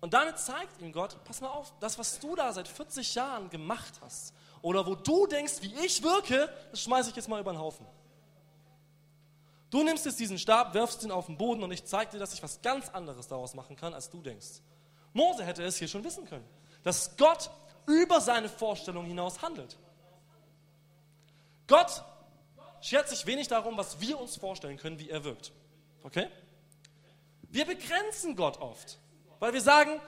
Und 0.00 0.12
damit 0.12 0.38
zeigt 0.38 0.82
ihm 0.82 0.92
Gott, 0.92 1.16
pass 1.24 1.40
mal 1.40 1.48
auf, 1.48 1.72
das, 1.78 1.98
was 1.98 2.18
du 2.18 2.34
da 2.34 2.52
seit 2.52 2.68
40 2.68 3.14
Jahren 3.14 3.48
gemacht 3.48 3.94
hast, 4.02 4.34
oder 4.62 4.86
wo 4.86 4.94
du 4.94 5.26
denkst, 5.26 5.54
wie 5.62 5.74
ich 5.84 6.02
wirke, 6.02 6.52
das 6.70 6.82
schmeiße 6.82 7.10
ich 7.10 7.16
jetzt 7.16 7.28
mal 7.28 7.40
über 7.40 7.52
den 7.52 7.58
Haufen. 7.58 7.86
Du 9.70 9.82
nimmst 9.84 10.04
jetzt 10.04 10.18
diesen 10.18 10.38
Stab, 10.38 10.74
wirfst 10.74 11.04
ihn 11.04 11.12
auf 11.12 11.26
den 11.26 11.38
Boden 11.38 11.62
und 11.62 11.70
ich 11.70 11.84
zeige 11.84 12.12
dir, 12.12 12.18
dass 12.18 12.34
ich 12.34 12.42
was 12.42 12.60
ganz 12.60 12.88
anderes 12.88 13.28
daraus 13.28 13.54
machen 13.54 13.76
kann, 13.76 13.94
als 13.94 14.10
du 14.10 14.20
denkst. 14.20 14.60
Mose 15.12 15.44
hätte 15.44 15.62
es 15.62 15.76
hier 15.76 15.88
schon 15.88 16.04
wissen 16.04 16.24
können, 16.24 16.44
dass 16.82 17.16
Gott 17.16 17.50
über 17.86 18.20
seine 18.20 18.48
Vorstellung 18.48 19.04
hinaus 19.06 19.42
handelt. 19.42 19.76
Gott 21.66 22.04
schert 22.80 23.08
sich 23.08 23.26
wenig 23.26 23.48
darum, 23.48 23.76
was 23.76 24.00
wir 24.00 24.18
uns 24.20 24.36
vorstellen 24.36 24.76
können, 24.76 24.98
wie 24.98 25.08
er 25.08 25.22
wirkt. 25.22 25.52
Okay? 26.02 26.28
Wir 27.42 27.64
begrenzen 27.64 28.34
Gott 28.36 28.60
oft, 28.60 28.98
weil 29.38 29.52
wir 29.52 29.60
sagen, 29.60 30.00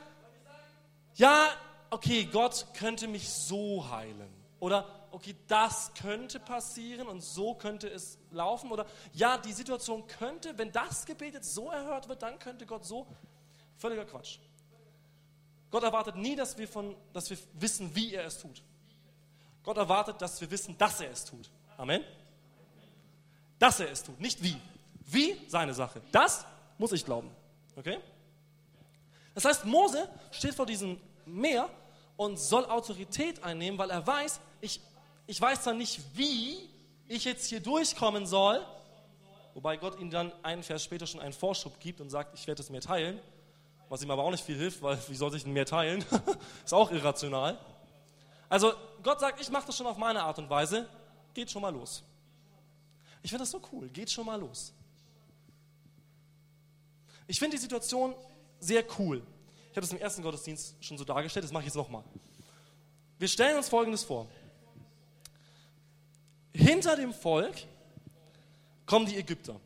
ja, 1.14 1.48
okay, 1.90 2.24
Gott 2.24 2.66
könnte 2.74 3.06
mich 3.06 3.28
so 3.28 3.88
heilen. 3.90 4.41
Oder, 4.62 4.86
okay, 5.10 5.34
das 5.48 5.92
könnte 5.92 6.38
passieren 6.38 7.08
und 7.08 7.20
so 7.20 7.56
könnte 7.56 7.88
es 7.88 8.16
laufen. 8.30 8.70
Oder, 8.70 8.86
ja, 9.12 9.36
die 9.36 9.52
Situation 9.52 10.06
könnte, 10.06 10.56
wenn 10.56 10.70
das 10.70 11.04
Gebet 11.04 11.44
so 11.44 11.68
erhört 11.72 12.08
wird, 12.08 12.22
dann 12.22 12.38
könnte 12.38 12.64
Gott 12.64 12.84
so. 12.84 13.08
Völliger 13.76 14.04
Quatsch. 14.04 14.38
Gott 15.68 15.82
erwartet 15.82 16.14
nie, 16.14 16.36
dass 16.36 16.56
wir, 16.58 16.68
von, 16.68 16.94
dass 17.12 17.28
wir 17.28 17.38
wissen, 17.54 17.92
wie 17.96 18.14
er 18.14 18.24
es 18.24 18.38
tut. 18.38 18.62
Gott 19.64 19.78
erwartet, 19.78 20.22
dass 20.22 20.40
wir 20.40 20.48
wissen, 20.48 20.78
dass 20.78 21.00
er 21.00 21.10
es 21.10 21.24
tut. 21.24 21.50
Amen. 21.76 22.04
Dass 23.58 23.80
er 23.80 23.90
es 23.90 24.04
tut, 24.04 24.20
nicht 24.20 24.44
wie. 24.44 24.56
Wie, 25.06 25.40
seine 25.48 25.74
Sache. 25.74 26.00
Das 26.12 26.46
muss 26.78 26.92
ich 26.92 27.04
glauben. 27.04 27.32
Okay? 27.74 27.98
Das 29.34 29.44
heißt, 29.44 29.64
Mose 29.64 30.08
steht 30.30 30.54
vor 30.54 30.66
diesem 30.66 31.00
Meer 31.26 31.68
und 32.16 32.38
soll 32.38 32.64
Autorität 32.66 33.42
einnehmen, 33.42 33.78
weil 33.78 33.90
er 33.90 34.06
weiß, 34.06 34.40
ich, 34.60 34.80
ich 35.26 35.40
weiß 35.40 35.62
zwar 35.62 35.74
nicht, 35.74 36.00
wie 36.14 36.68
ich 37.08 37.24
jetzt 37.24 37.46
hier 37.46 37.60
durchkommen 37.60 38.26
soll, 38.26 38.64
wobei 39.54 39.76
Gott 39.76 39.98
ihm 40.00 40.10
dann 40.10 40.32
einen 40.42 40.62
Vers 40.62 40.84
später 40.84 41.06
schon 41.06 41.20
einen 41.20 41.32
Vorschub 41.32 41.78
gibt 41.80 42.00
und 42.00 42.10
sagt, 42.10 42.34
ich 42.34 42.46
werde 42.46 42.62
es 42.62 42.70
mir 42.70 42.80
teilen, 42.80 43.20
was 43.88 44.02
ihm 44.02 44.10
aber 44.10 44.24
auch 44.24 44.30
nicht 44.30 44.44
viel 44.44 44.56
hilft, 44.56 44.82
weil 44.82 44.98
wie 45.08 45.14
soll 45.14 45.30
sich 45.30 45.44
denn 45.44 45.52
mehr 45.52 45.66
teilen? 45.66 46.04
Ist 46.64 46.72
auch 46.72 46.90
irrational. 46.90 47.58
Also 48.48 48.72
Gott 49.02 49.20
sagt, 49.20 49.40
ich 49.40 49.50
mache 49.50 49.66
das 49.66 49.76
schon 49.76 49.86
auf 49.86 49.96
meine 49.96 50.22
Art 50.22 50.38
und 50.38 50.48
Weise, 50.48 50.88
geht 51.34 51.50
schon 51.50 51.62
mal 51.62 51.72
los. 51.72 52.02
Ich 53.22 53.30
finde 53.30 53.42
das 53.42 53.50
so 53.50 53.60
cool, 53.72 53.88
geht 53.88 54.10
schon 54.10 54.26
mal 54.26 54.38
los. 54.38 54.72
Ich 57.26 57.38
finde 57.38 57.56
die 57.56 57.62
Situation 57.62 58.14
sehr 58.58 58.84
cool. 58.98 59.22
Ich 59.72 59.76
habe 59.76 59.86
das 59.86 59.92
im 59.92 60.00
ersten 60.00 60.22
Gottesdienst 60.22 60.76
schon 60.84 60.98
so 60.98 61.04
dargestellt, 61.04 61.44
das 61.44 61.50
mache 61.50 61.62
ich 61.62 61.68
jetzt 61.68 61.76
nochmal. 61.76 62.04
Wir 63.18 63.26
stellen 63.26 63.56
uns 63.56 63.70
Folgendes 63.70 64.04
vor. 64.04 64.28
Hinter 66.52 66.94
dem 66.94 67.14
Volk 67.14 67.54
kommen 68.84 69.06
die 69.06 69.16
Ägypter. 69.16 69.58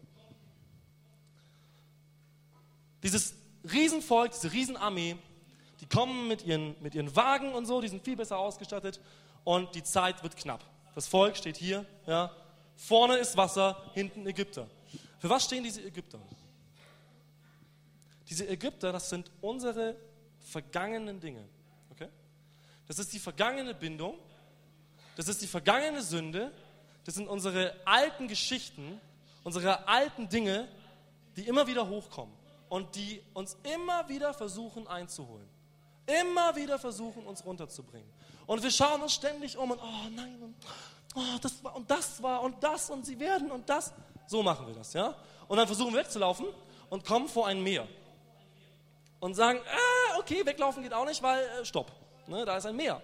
Dieses 3.02 3.34
Riesenvolk, 3.64 4.30
diese 4.30 4.52
Riesenarmee, 4.52 5.16
die 5.80 5.86
kommen 5.86 6.28
mit 6.28 6.46
ihren, 6.46 6.80
mit 6.80 6.94
ihren 6.94 7.16
Wagen 7.16 7.52
und 7.52 7.66
so, 7.66 7.80
die 7.80 7.88
sind 7.88 8.04
viel 8.04 8.14
besser 8.14 8.38
ausgestattet 8.38 9.00
und 9.42 9.74
die 9.74 9.82
Zeit 9.82 10.22
wird 10.22 10.36
knapp. 10.36 10.64
Das 10.94 11.08
Volk 11.08 11.36
steht 11.36 11.56
hier, 11.56 11.84
ja, 12.06 12.30
vorne 12.76 13.16
ist 13.16 13.36
Wasser, 13.36 13.90
hinten 13.92 14.24
Ägypter. 14.24 14.68
Für 15.18 15.30
was 15.30 15.46
stehen 15.46 15.64
diese 15.64 15.82
Ägypter? 15.82 16.20
Diese 18.28 18.48
Ägypter, 18.48 18.92
das 18.92 19.08
sind 19.08 19.30
unsere 19.40 19.96
vergangenen 20.40 21.20
Dinge. 21.20 21.44
Okay? 21.90 22.08
Das 22.86 22.98
ist 22.98 23.12
die 23.12 23.18
vergangene 23.18 23.74
Bindung, 23.74 24.18
das 25.16 25.28
ist 25.28 25.42
die 25.42 25.46
vergangene 25.46 26.02
Sünde, 26.02 26.52
das 27.04 27.14
sind 27.14 27.28
unsere 27.28 27.74
alten 27.84 28.28
Geschichten, 28.28 29.00
unsere 29.44 29.86
alten 29.86 30.28
Dinge, 30.28 30.68
die 31.36 31.46
immer 31.46 31.66
wieder 31.66 31.88
hochkommen 31.88 32.34
und 32.68 32.94
die 32.96 33.22
uns 33.32 33.56
immer 33.62 34.08
wieder 34.08 34.34
versuchen 34.34 34.86
einzuholen. 34.88 35.48
Immer 36.06 36.54
wieder 36.54 36.78
versuchen, 36.78 37.24
uns 37.26 37.44
runterzubringen. 37.44 38.08
Und 38.46 38.62
wir 38.62 38.70
schauen 38.70 39.02
uns 39.02 39.14
ständig 39.14 39.56
um 39.56 39.72
und, 39.72 39.80
oh 39.80 40.08
nein, 40.14 40.40
und, 40.40 40.54
oh, 41.14 41.38
das 41.40 41.62
war 41.64 41.74
und 41.74 41.90
das 41.90 42.22
war 42.22 42.42
und 42.42 42.62
das 42.62 42.90
und 42.90 43.04
sie 43.04 43.18
werden 43.18 43.50
und 43.50 43.68
das. 43.68 43.92
So 44.26 44.42
machen 44.42 44.66
wir 44.66 44.74
das, 44.74 44.92
ja? 44.92 45.14
Und 45.48 45.56
dann 45.56 45.66
versuchen 45.66 45.92
wir 45.92 46.00
wegzulaufen 46.00 46.46
und 46.90 47.04
kommen 47.04 47.28
vor 47.28 47.46
ein 47.46 47.62
Meer 47.62 47.86
und 49.20 49.34
sagen, 49.34 49.60
ah, 49.66 50.18
okay, 50.18 50.44
weglaufen 50.44 50.82
geht 50.82 50.92
auch 50.92 51.06
nicht, 51.06 51.22
weil, 51.22 51.44
äh, 51.44 51.64
stopp, 51.64 51.92
ne, 52.26 52.44
da 52.44 52.56
ist 52.56 52.66
ein 52.66 52.76
Meer. 52.76 53.02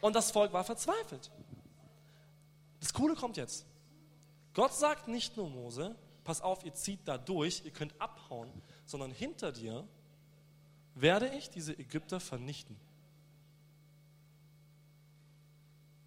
Und 0.00 0.14
das 0.14 0.30
Volk 0.30 0.52
war 0.52 0.64
verzweifelt. 0.64 1.30
Das 2.80 2.92
Coole 2.92 3.14
kommt 3.14 3.36
jetzt. 3.36 3.66
Gott 4.54 4.74
sagt 4.74 5.08
nicht 5.08 5.36
nur 5.36 5.48
Mose, 5.48 5.96
pass 6.24 6.40
auf, 6.40 6.64
ihr 6.64 6.74
zieht 6.74 7.00
da 7.06 7.18
durch, 7.18 7.64
ihr 7.64 7.70
könnt 7.70 8.00
abhauen, 8.00 8.50
sondern 8.84 9.10
hinter 9.10 9.52
dir 9.52 9.86
werde 10.94 11.28
ich 11.28 11.50
diese 11.50 11.78
Ägypter 11.78 12.20
vernichten. 12.20 12.76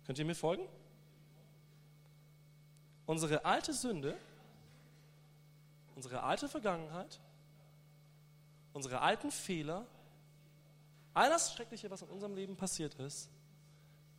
Könnt 0.06 0.18
ihr 0.18 0.26
mir 0.26 0.36
folgen? 0.36 0.68
Unsere 3.06 3.46
alte 3.46 3.74
Sünde, 3.74 4.18
unsere 5.96 6.24
alte 6.24 6.50
Vergangenheit 6.50 7.20
unsere 8.80 9.02
alten 9.02 9.30
Fehler, 9.30 9.86
all 11.14 11.30
das 11.30 11.52
Schreckliche, 11.54 11.92
was 11.92 12.02
in 12.02 12.08
unserem 12.08 12.34
Leben 12.34 12.56
passiert 12.56 12.96
ist. 12.96 13.30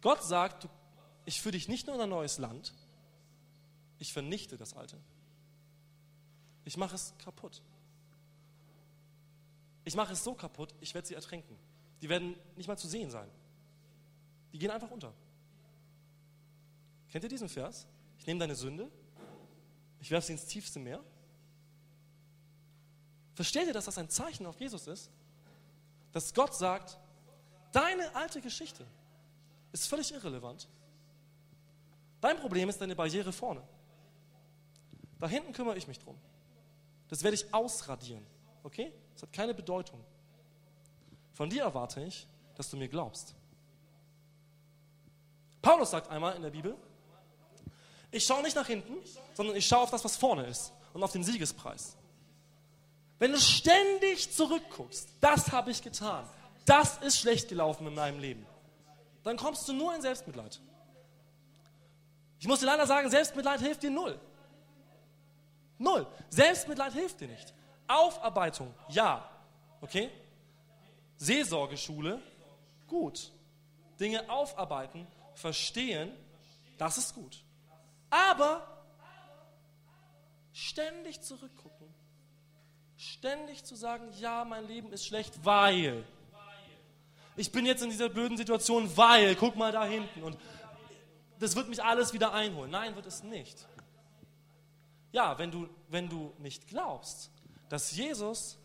Gott 0.02 0.22
sagt, 0.22 0.68
ich 1.24 1.40
führe 1.40 1.52
dich 1.52 1.66
nicht 1.66 1.86
nur 1.86 1.96
in 1.96 2.02
ein 2.02 2.10
neues 2.10 2.36
Land, 2.36 2.74
ich 3.98 4.12
vernichte 4.12 4.58
das 4.58 4.74
Alte. 4.74 4.98
Ich 6.66 6.76
mache 6.76 6.94
es 6.94 7.14
kaputt. 7.18 7.62
Ich 9.84 9.94
mache 9.94 10.12
es 10.12 10.22
so 10.22 10.34
kaputt, 10.34 10.74
ich 10.80 10.92
werde 10.92 11.08
sie 11.08 11.14
ertränken. 11.14 11.56
Die 12.02 12.10
werden 12.10 12.36
nicht 12.56 12.68
mal 12.68 12.76
zu 12.76 12.86
sehen 12.86 13.10
sein. 13.10 13.30
Die 14.52 14.58
gehen 14.58 14.70
einfach 14.70 14.90
unter. 14.90 15.14
Kennt 17.08 17.24
ihr 17.24 17.30
diesen 17.30 17.48
Vers? 17.48 17.86
Ich 18.18 18.26
nehme 18.26 18.40
deine 18.40 18.54
Sünde, 18.54 18.90
ich 20.00 20.10
werfe 20.10 20.26
sie 20.26 20.34
ins 20.34 20.44
tiefste 20.44 20.78
Meer 20.78 21.02
Versteht 23.40 23.68
ihr, 23.68 23.72
dass 23.72 23.86
das 23.86 23.96
ein 23.96 24.10
Zeichen 24.10 24.44
auf 24.44 24.60
Jesus 24.60 24.86
ist? 24.86 25.10
Dass 26.12 26.34
Gott 26.34 26.54
sagt, 26.54 26.98
deine 27.72 28.14
alte 28.14 28.42
Geschichte 28.42 28.84
ist 29.72 29.88
völlig 29.88 30.12
irrelevant. 30.12 30.68
Dein 32.20 32.38
Problem 32.38 32.68
ist 32.68 32.82
deine 32.82 32.94
Barriere 32.94 33.32
vorne. 33.32 33.62
Da 35.18 35.26
hinten 35.26 35.54
kümmere 35.54 35.78
ich 35.78 35.88
mich 35.88 35.98
drum. 35.98 36.18
Das 37.08 37.22
werde 37.22 37.34
ich 37.34 37.54
ausradieren. 37.54 38.26
Okay? 38.62 38.92
Das 39.14 39.22
hat 39.22 39.32
keine 39.32 39.54
Bedeutung. 39.54 40.04
Von 41.32 41.48
dir 41.48 41.62
erwarte 41.62 42.04
ich, 42.04 42.26
dass 42.56 42.68
du 42.68 42.76
mir 42.76 42.88
glaubst. 42.88 43.34
Paulus 45.62 45.92
sagt 45.92 46.10
einmal 46.10 46.36
in 46.36 46.42
der 46.42 46.50
Bibel, 46.50 46.76
ich 48.10 48.22
schaue 48.22 48.42
nicht 48.42 48.56
nach 48.56 48.66
hinten, 48.66 48.98
sondern 49.32 49.56
ich 49.56 49.66
schaue 49.66 49.84
auf 49.84 49.90
das, 49.90 50.04
was 50.04 50.18
vorne 50.18 50.44
ist 50.44 50.74
und 50.92 51.02
auf 51.02 51.12
den 51.12 51.24
Siegespreis. 51.24 51.96
Wenn 53.20 53.32
du 53.32 53.38
ständig 53.38 54.32
zurückguckst, 54.32 55.10
das 55.20 55.52
habe 55.52 55.70
ich 55.70 55.82
getan, 55.82 56.26
das 56.64 56.96
ist 56.98 57.18
schlecht 57.18 57.50
gelaufen 57.50 57.86
in 57.86 57.94
meinem 57.94 58.18
Leben, 58.18 58.46
dann 59.22 59.36
kommst 59.36 59.68
du 59.68 59.74
nur 59.74 59.94
in 59.94 60.00
Selbstmitleid. 60.00 60.58
Ich 62.40 62.48
muss 62.48 62.60
dir 62.60 62.66
leider 62.66 62.86
sagen, 62.86 63.10
Selbstmitleid 63.10 63.60
hilft 63.60 63.82
dir 63.82 63.90
null. 63.90 64.18
Null. 65.76 66.06
Selbstmitleid 66.30 66.94
hilft 66.94 67.20
dir 67.20 67.28
nicht. 67.28 67.52
Aufarbeitung, 67.86 68.74
ja. 68.88 69.28
Okay? 69.82 70.10
Seelsorgeschule, 71.16 72.22
gut. 72.86 73.30
Dinge 74.00 74.30
aufarbeiten, 74.30 75.06
verstehen, 75.34 76.10
das 76.78 76.96
ist 76.96 77.14
gut. 77.14 77.44
Aber 78.08 78.66
ständig 80.54 81.20
zurückgucken, 81.20 81.69
Ständig 83.00 83.64
zu 83.64 83.76
sagen, 83.76 84.12
ja, 84.20 84.44
mein 84.44 84.66
Leben 84.66 84.92
ist 84.92 85.06
schlecht, 85.06 85.42
weil. 85.42 86.04
Ich 87.34 87.50
bin 87.50 87.64
jetzt 87.64 87.82
in 87.82 87.88
dieser 87.88 88.10
blöden 88.10 88.36
Situation, 88.36 88.94
weil, 88.94 89.34
guck 89.36 89.56
mal 89.56 89.72
da 89.72 89.86
hinten. 89.86 90.22
Und 90.22 90.36
das 91.38 91.56
wird 91.56 91.70
mich 91.70 91.82
alles 91.82 92.12
wieder 92.12 92.34
einholen. 92.34 92.70
Nein, 92.70 92.94
wird 92.96 93.06
es 93.06 93.22
nicht. 93.22 93.66
Ja, 95.12 95.38
wenn 95.38 95.50
du, 95.50 95.66
wenn 95.88 96.10
du 96.10 96.34
nicht 96.40 96.68
glaubst, 96.68 97.30
dass 97.70 97.96
Jesus 97.96 98.58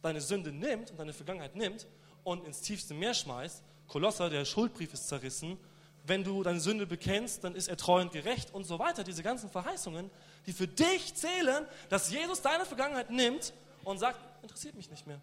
deine 0.00 0.22
Sünde 0.22 0.52
nimmt 0.52 0.92
und 0.92 0.96
deine 0.96 1.12
Vergangenheit 1.12 1.54
nimmt 1.54 1.86
und 2.24 2.46
ins 2.46 2.62
tiefste 2.62 2.94
Meer 2.94 3.12
schmeißt, 3.12 3.62
Kolosser, 3.88 4.30
der 4.30 4.46
Schuldbrief 4.46 4.94
ist 4.94 5.06
zerrissen, 5.06 5.58
wenn 6.04 6.24
du 6.24 6.42
deine 6.42 6.60
Sünde 6.60 6.86
bekennst, 6.86 7.44
dann 7.44 7.54
ist 7.54 7.68
er 7.68 7.76
treu 7.76 8.00
und 8.00 8.12
gerecht 8.12 8.52
und 8.52 8.64
so 8.64 8.78
weiter. 8.78 9.04
Diese 9.04 9.22
ganzen 9.22 9.50
Verheißungen, 9.50 10.10
die 10.46 10.52
für 10.52 10.68
dich 10.68 11.14
zählen, 11.14 11.66
dass 11.88 12.10
Jesus 12.10 12.42
deine 12.42 12.64
Vergangenheit 12.64 13.10
nimmt 13.10 13.52
und 13.84 13.98
sagt, 13.98 14.18
interessiert 14.42 14.74
mich 14.74 14.90
nicht 14.90 15.06
mehr. 15.06 15.20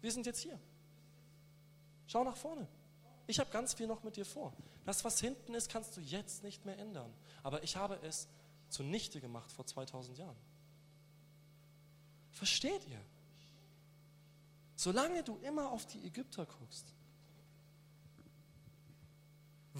Wir 0.00 0.12
sind 0.12 0.26
jetzt 0.26 0.40
hier. 0.40 0.58
Schau 2.06 2.24
nach 2.24 2.36
vorne. 2.36 2.66
Ich 3.26 3.38
habe 3.38 3.50
ganz 3.50 3.74
viel 3.74 3.86
noch 3.86 4.02
mit 4.02 4.16
dir 4.16 4.24
vor. 4.24 4.54
Das, 4.86 5.04
was 5.04 5.20
hinten 5.20 5.54
ist, 5.54 5.70
kannst 5.70 5.96
du 5.96 6.00
jetzt 6.00 6.42
nicht 6.42 6.64
mehr 6.64 6.78
ändern. 6.78 7.12
Aber 7.42 7.62
ich 7.62 7.76
habe 7.76 7.98
es 8.02 8.28
zunichte 8.70 9.20
gemacht 9.20 9.52
vor 9.52 9.66
2000 9.66 10.16
Jahren. 10.16 10.36
Versteht 12.30 12.86
ihr? 12.86 13.00
Solange 14.76 15.24
du 15.24 15.36
immer 15.38 15.70
auf 15.72 15.86
die 15.86 16.06
Ägypter 16.06 16.46
guckst, 16.46 16.94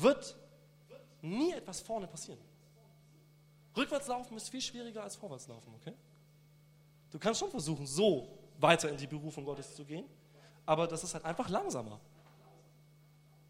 wird 0.00 0.36
nie 1.22 1.52
etwas 1.52 1.80
vorne 1.80 2.06
passieren. 2.06 2.40
Rückwärtslaufen 3.76 4.36
ist 4.36 4.48
viel 4.48 4.60
schwieriger 4.60 5.02
als 5.02 5.16
vorwärtslaufen, 5.16 5.74
okay? 5.74 5.94
Du 7.10 7.18
kannst 7.18 7.40
schon 7.40 7.50
versuchen, 7.50 7.86
so 7.86 8.28
weiter 8.58 8.88
in 8.88 8.96
die 8.96 9.06
Berufung 9.06 9.44
Gottes 9.44 9.74
zu 9.74 9.84
gehen, 9.84 10.04
aber 10.66 10.86
das 10.86 11.04
ist 11.04 11.14
halt 11.14 11.24
einfach 11.24 11.48
langsamer. 11.48 12.00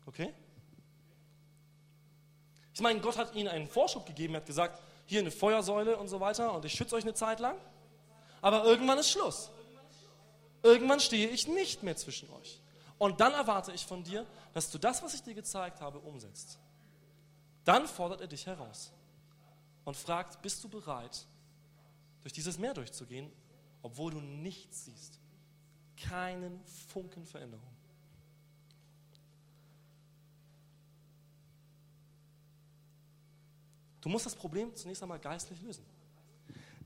Okay? 0.07 0.33
Ich 2.73 2.81
meine, 2.81 3.01
Gott 3.01 3.17
hat 3.17 3.35
ihnen 3.35 3.49
einen 3.49 3.67
Vorschub 3.67 4.07
gegeben, 4.07 4.35
er 4.35 4.41
hat 4.41 4.47
gesagt, 4.47 4.81
hier 5.07 5.21
eine 5.21 5.31
Feuersäule 5.31 5.97
und 5.97 6.09
so 6.09 6.21
weiter 6.21 6.53
und 6.55 6.65
ich 6.65 6.73
schütze 6.73 6.95
euch 6.95 7.05
eine 7.05 7.15
Zeit 7.15 7.41
lang, 7.41 7.57
aber 8.41 8.65
irgendwann 8.65 8.99
ist 8.99 9.11
Schluss. 9.11 9.51
Irgendwann 10.63 11.01
stehe 11.01 11.29
ich 11.29 11.49
nicht 11.49 11.83
mehr 11.83 11.97
zwischen 11.97 12.31
euch. 12.31 12.61
Und 12.99 13.21
dann 13.21 13.33
erwarte 13.33 13.73
ich 13.73 13.87
von 13.87 14.03
dir, 14.03 14.27
dass 14.53 14.71
du 14.71 14.79
das, 14.79 15.03
was 15.03 15.15
ich 15.15 15.23
dir 15.23 15.35
gezeigt 15.35 15.81
habe, 15.81 15.99
umsetzt. 16.01 16.59
Dann 17.65 17.87
fordert 17.87 18.21
er 18.21 18.27
dich 18.27 18.47
heraus 18.47 18.93
und 19.85 19.97
fragt, 19.97 20.43
bist 20.43 20.65
du 20.65 20.69
bereit, 20.69 21.27
durch 22.23 22.33
dieses 22.33 22.59
Meer 22.59 22.75
durchzugehen, 22.75 23.31
obwohl 23.83 24.11
du 24.11 24.21
nichts 24.21 24.87
siehst? 24.87 25.21
Keinen 25.97 26.61
Funken 26.89 27.27
Veränderung. 27.27 27.67
Du 34.01 34.09
musst 34.09 34.27
das 34.27 34.35
Problem 34.35 34.75
zunächst 34.75 35.03
einmal 35.03 35.19
geistlich 35.19 35.61
lösen. 35.61 35.85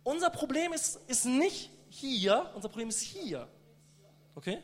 Unser 0.02 0.30
Problem 0.30 0.72
ist, 0.72 0.96
ist 1.06 1.24
nicht 1.24 1.70
hier, 1.88 2.50
unser 2.54 2.68
Problem 2.68 2.88
ist 2.88 3.00
hier. 3.00 3.48
Okay? 4.34 4.62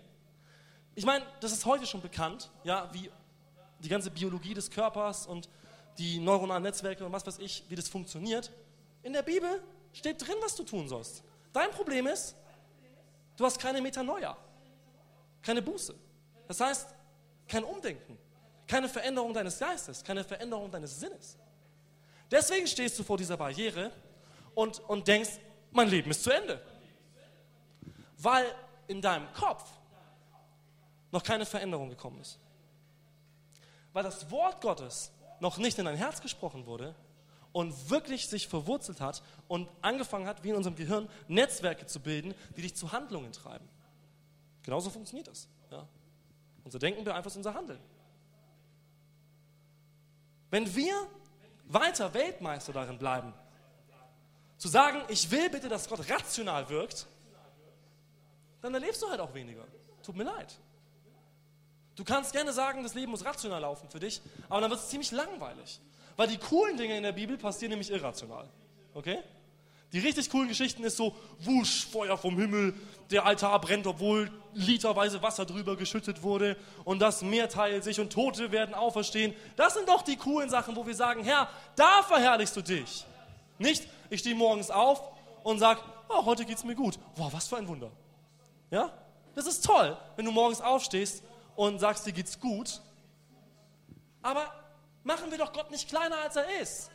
Ich 0.99 1.07
meine, 1.07 1.25
das 1.39 1.53
ist 1.53 1.65
heute 1.65 1.87
schon 1.87 2.03
bekannt, 2.03 2.51
ja, 2.65 2.91
wie 2.93 3.09
die 3.79 3.89
ganze 3.89 4.11
Biologie 4.11 4.53
des 4.53 4.69
Körpers 4.69 5.29
und 5.29 5.49
die 5.97 6.19
neuronalen 6.19 6.65
Netzwerke 6.65 7.07
und 7.07 7.13
was 7.13 7.25
weiß 7.25 7.39
ich, 7.39 7.63
wie 7.69 7.77
das 7.77 7.89
funktioniert. 7.89 8.51
In 9.05 9.13
der 9.13 9.23
Bibel 9.23 9.63
steht 9.93 10.27
drin, 10.27 10.35
was 10.43 10.57
du 10.57 10.65
tun 10.65 10.89
sollst. 10.89 11.23
Dein 11.53 11.71
Problem 11.71 12.09
ist, 12.09 12.35
du 13.37 13.45
hast 13.45 13.61
keine 13.61 13.81
Metanoia, 13.81 14.37
keine 15.41 15.63
Buße. 15.63 15.95
Das 16.49 16.59
heißt, 16.61 16.89
kein 17.47 17.63
Umdenken, 17.63 18.19
keine 18.67 18.89
Veränderung 18.89 19.33
deines 19.33 19.57
Geistes, 19.57 20.03
keine 20.03 20.25
Veränderung 20.25 20.69
deines 20.69 20.99
Sinnes. 20.99 21.39
Deswegen 22.29 22.67
stehst 22.67 22.99
du 22.99 23.05
vor 23.05 23.17
dieser 23.17 23.37
Barriere 23.37 23.93
und, 24.53 24.81
und 24.81 25.07
denkst, 25.07 25.39
mein 25.71 25.91
Leben 25.91 26.11
ist 26.11 26.25
zu 26.25 26.33
Ende. 26.33 26.61
Weil 28.17 28.53
in 28.89 29.01
deinem 29.01 29.33
Kopf 29.33 29.78
noch 31.11 31.23
keine 31.23 31.47
Veränderung 31.47 31.89
gekommen 31.89 32.21
ist. 32.21 32.39
Weil 33.93 34.03
das 34.03 34.31
Wort 34.31 34.61
Gottes 34.61 35.11
noch 35.41 35.59
nicht 35.59 35.79
in 35.79 35.85
dein 35.85 35.97
Herz 35.97 36.21
gesprochen 36.21 36.67
wurde 36.67 36.95
und 37.53 37.91
wirklich 37.91 38.29
sich 38.29 38.49
verwurzelt 38.49 39.01
hat 39.01 39.23
und 39.47 39.69
angefangen 39.83 40.27
hat, 40.27 40.45
wie 40.45 40.51
in 40.51 40.57
unserem 40.57 40.77
Gehirn, 40.77 41.09
Netzwerke 41.29 41.87
zu 41.87 42.01
bilden, 42.01 42.35
die 42.57 42.63
dich 42.63 42.77
zu 42.77 42.93
Handlungen 42.93 43.33
treiben. 43.33 43.69
Genauso 44.63 44.91
funktioniert 44.91 45.29
das. 45.29 45.49
Ja? 45.71 45.87
Unser 46.65 46.79
Denken 46.79 47.05
beeinflusst 47.05 47.37
unser 47.37 47.55
Handeln. 47.55 47.81
Wenn 50.51 50.75
wir 50.75 50.95
weiter 51.65 52.13
Weltmeister 52.15 52.73
darin 52.73 52.99
bleiben, 52.99 53.33
zu 54.57 54.69
sagen, 54.69 55.03
ich 55.09 55.31
will 55.31 55.49
bitte, 55.51 55.69
dass 55.69 55.89
Gott 55.89 56.09
rational 56.11 56.69
wirkt, 56.69 57.07
dann 58.61 58.75
erlebst 58.75 59.01
du 59.03 59.09
halt 59.09 59.21
auch 59.21 59.33
weniger. 59.33 59.65
Tut 60.03 60.17
mir 60.17 60.25
leid. 60.25 60.59
Du 61.99 62.05
kannst 62.05 62.33
gerne 62.33 62.53
sagen, 62.53 62.85
das 62.85 62.95
Leben 62.95 63.11
muss 63.11 63.25
rational 63.25 63.61
laufen 63.61 63.89
für 63.91 63.99
dich, 63.99 64.23
aber 64.49 64.61
dann 64.61 64.71
wird 64.71 64.79
es 64.79 64.89
ziemlich 64.89 65.11
langweilig. 65.11 65.81
Weil 66.17 66.29
die 66.29 66.39
coolen 66.39 66.77
Dinge 66.77 66.97
in 66.97 67.03
der 67.03 67.11
Bibel 67.11 67.37
passieren 67.37 67.71
nämlich 67.71 67.91
irrational. 67.91 68.49
Okay? 68.95 69.19
Die 69.93 69.99
richtig 69.99 70.31
coolen 70.31 70.47
Geschichten 70.47 70.85
ist 70.85 70.97
so, 70.97 71.17
wusch, 71.41 71.87
Feuer 71.87 72.17
vom 72.17 72.39
Himmel, 72.39 72.75
der 73.11 73.27
Altar 73.27 73.61
brennt, 73.61 73.85
obwohl 73.89 74.31
literweise 74.55 75.23
Wasser 75.23 75.45
drüber 75.45 75.77
geschüttet 75.77 76.23
wurde 76.23 76.57
und 76.85 77.01
das 77.01 77.23
Meer 77.23 77.49
teilt 77.49 77.83
sich 77.83 77.99
und 77.99 78.13
Tote 78.13 78.53
werden 78.53 78.77
auferstehen. 78.77 79.35
Das 79.57 79.75
sind 79.75 79.89
doch 79.89 80.03
die 80.03 80.17
coolen 80.17 80.51
Sachen, 80.51 80.77
wo 80.77 80.87
wir 80.87 80.95
sagen, 80.95 81.25
Herr, 81.25 81.49
da 81.75 82.05
verherrlichst 82.05 82.55
du 82.55 82.63
dich. 82.63 83.07
Nicht, 83.59 83.89
ich 84.09 84.21
stehe 84.21 84.37
morgens 84.37 84.71
auf 84.71 85.03
und 85.43 85.59
sage, 85.59 85.81
oh, 86.09 86.25
heute 86.27 86.45
geht's 86.45 86.63
mir 86.63 86.77
gut. 86.77 86.97
Wow, 87.17 87.33
was 87.33 87.49
für 87.49 87.57
ein 87.57 87.67
Wunder. 87.67 87.91
Ja? 88.71 88.93
Das 89.35 89.47
ist 89.47 89.65
toll, 89.65 89.97
wenn 90.15 90.25
du 90.25 90.31
morgens 90.31 90.61
aufstehst 90.61 91.25
und 91.59 91.81
sagst, 91.81 92.07
dir 92.07 92.13
geht's 92.13 92.39
gut. 92.39 92.81
Aber 94.23 94.53
machen 95.03 95.29
wir 95.33 95.39
doch 95.39 95.53
Gott 95.53 95.73
nicht 95.73 95.89
kleiner, 95.89 96.17
als 96.19 96.37
er 96.37 96.61
ist. 96.61 96.89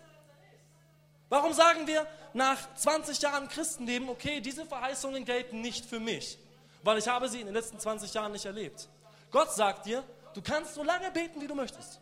Warum 1.27 1.51
sagen 1.51 1.85
wir 1.85 2.07
nach 2.31 2.73
20 2.75 3.21
Jahren 3.21 3.49
Christenleben, 3.49 4.07
okay, 4.07 4.39
diese 4.39 4.65
Verheißungen 4.65 5.25
gelten 5.25 5.59
nicht 5.59 5.85
für 5.85 5.99
mich, 5.99 6.37
weil 6.81 6.97
ich 6.97 7.09
habe 7.09 7.27
sie 7.27 7.41
in 7.41 7.47
den 7.47 7.53
letzten 7.53 7.77
20 7.77 8.13
Jahren 8.13 8.31
nicht 8.31 8.45
erlebt. 8.45 8.87
Gott 9.31 9.51
sagt 9.51 9.85
dir, 9.85 10.01
du 10.33 10.41
kannst 10.41 10.75
so 10.75 10.83
lange 10.83 11.11
beten, 11.11 11.41
wie 11.41 11.47
du 11.47 11.55
möchtest. 11.55 11.99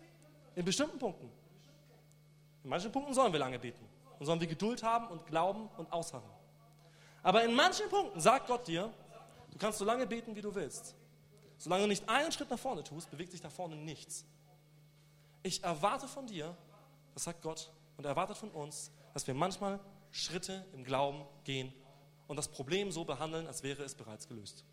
In 0.54 0.63
bestimmten 0.63 1.00
Punkten. 1.00 1.32
In 2.63 2.69
manchen 2.69 2.91
Punkten 2.91 3.15
sollen 3.15 3.34
wir 3.34 3.39
lange 3.39 3.58
beten. 3.58 3.89
Und 4.19 4.28
sollen 4.28 4.39
wir 4.39 4.47
Geduld 4.47 4.84
haben 4.84 5.08
und 5.08 5.26
glauben 5.26 5.67
und 5.78 5.91
ausharren. 5.91 6.30
Aber 7.24 7.43
in 7.43 7.56
manchen 7.56 7.89
Punkten 7.89 8.19
sagt 8.19 8.45
Gott 8.45 8.67
dir, 8.67 8.93
du 9.50 9.58
kannst 9.58 9.80
so 9.80 9.86
lange 9.86 10.06
beten, 10.06 10.36
wie 10.36 10.41
du 10.41 10.54
willst. 10.54 10.95
Solange 11.62 11.84
du 11.84 11.89
nicht 11.89 12.10
einen 12.10 12.32
Schritt 12.32 12.50
nach 12.50 12.58
vorne 12.58 12.84
tust, 12.84 13.12
bewegt 13.12 13.32
sich 13.32 13.39
da 13.39 13.52
vorne 13.52 13.76
nichts. 13.76 14.26
Ich 15.43 15.63
erwarte 15.63 16.08
von 16.08 16.26
dir, 16.26 16.58
das 17.13 17.26
sagt 17.26 17.43
Gott, 17.43 17.71
und 17.97 18.04
er 18.04 18.10
erwartet 18.10 18.36
von 18.36 18.50
uns, 18.50 18.89
dass 19.13 19.28
wir 19.28 19.36
manchmal 19.36 19.80
Schritte 20.10 20.65
im 20.74 20.84
Glauben 20.84 21.24
gehen 21.43 21.71
und 22.28 22.36
das 22.36 22.47
Problem 22.47 22.91
so 22.91 23.06
behandeln, 23.06 23.45
als 23.45 23.62
wäre 23.62 23.84
es 23.84 23.93
bereits 23.93 24.28
gelöst. 24.28 24.65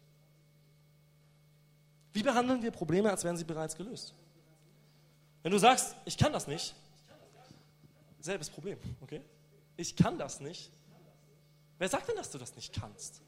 Wie 2.14 2.22
behandeln 2.22 2.62
wir 2.62 2.70
Probleme, 2.70 3.11
als 3.11 3.22
wären 3.22 3.37
sie 3.37 3.44
bereits 3.44 3.77
gelöst? 3.77 4.14
Wenn 5.42 5.53
du 5.53 5.59
sagst, 5.59 5.94
ich 6.07 6.16
kann 6.16 6.33
das 6.33 6.46
nicht, 6.46 6.74
selbes 8.18 8.48
Problem, 8.48 8.79
okay? 9.03 9.20
Ich 9.77 9.94
kann 9.94 10.16
das 10.16 10.40
nicht. 10.40 10.72
Wer 11.77 11.90
sagt 11.90 12.09
denn, 12.09 12.16
dass 12.16 12.31
du 12.31 12.38
das 12.38 12.57
nicht 12.57 12.72
kannst? 12.72 13.20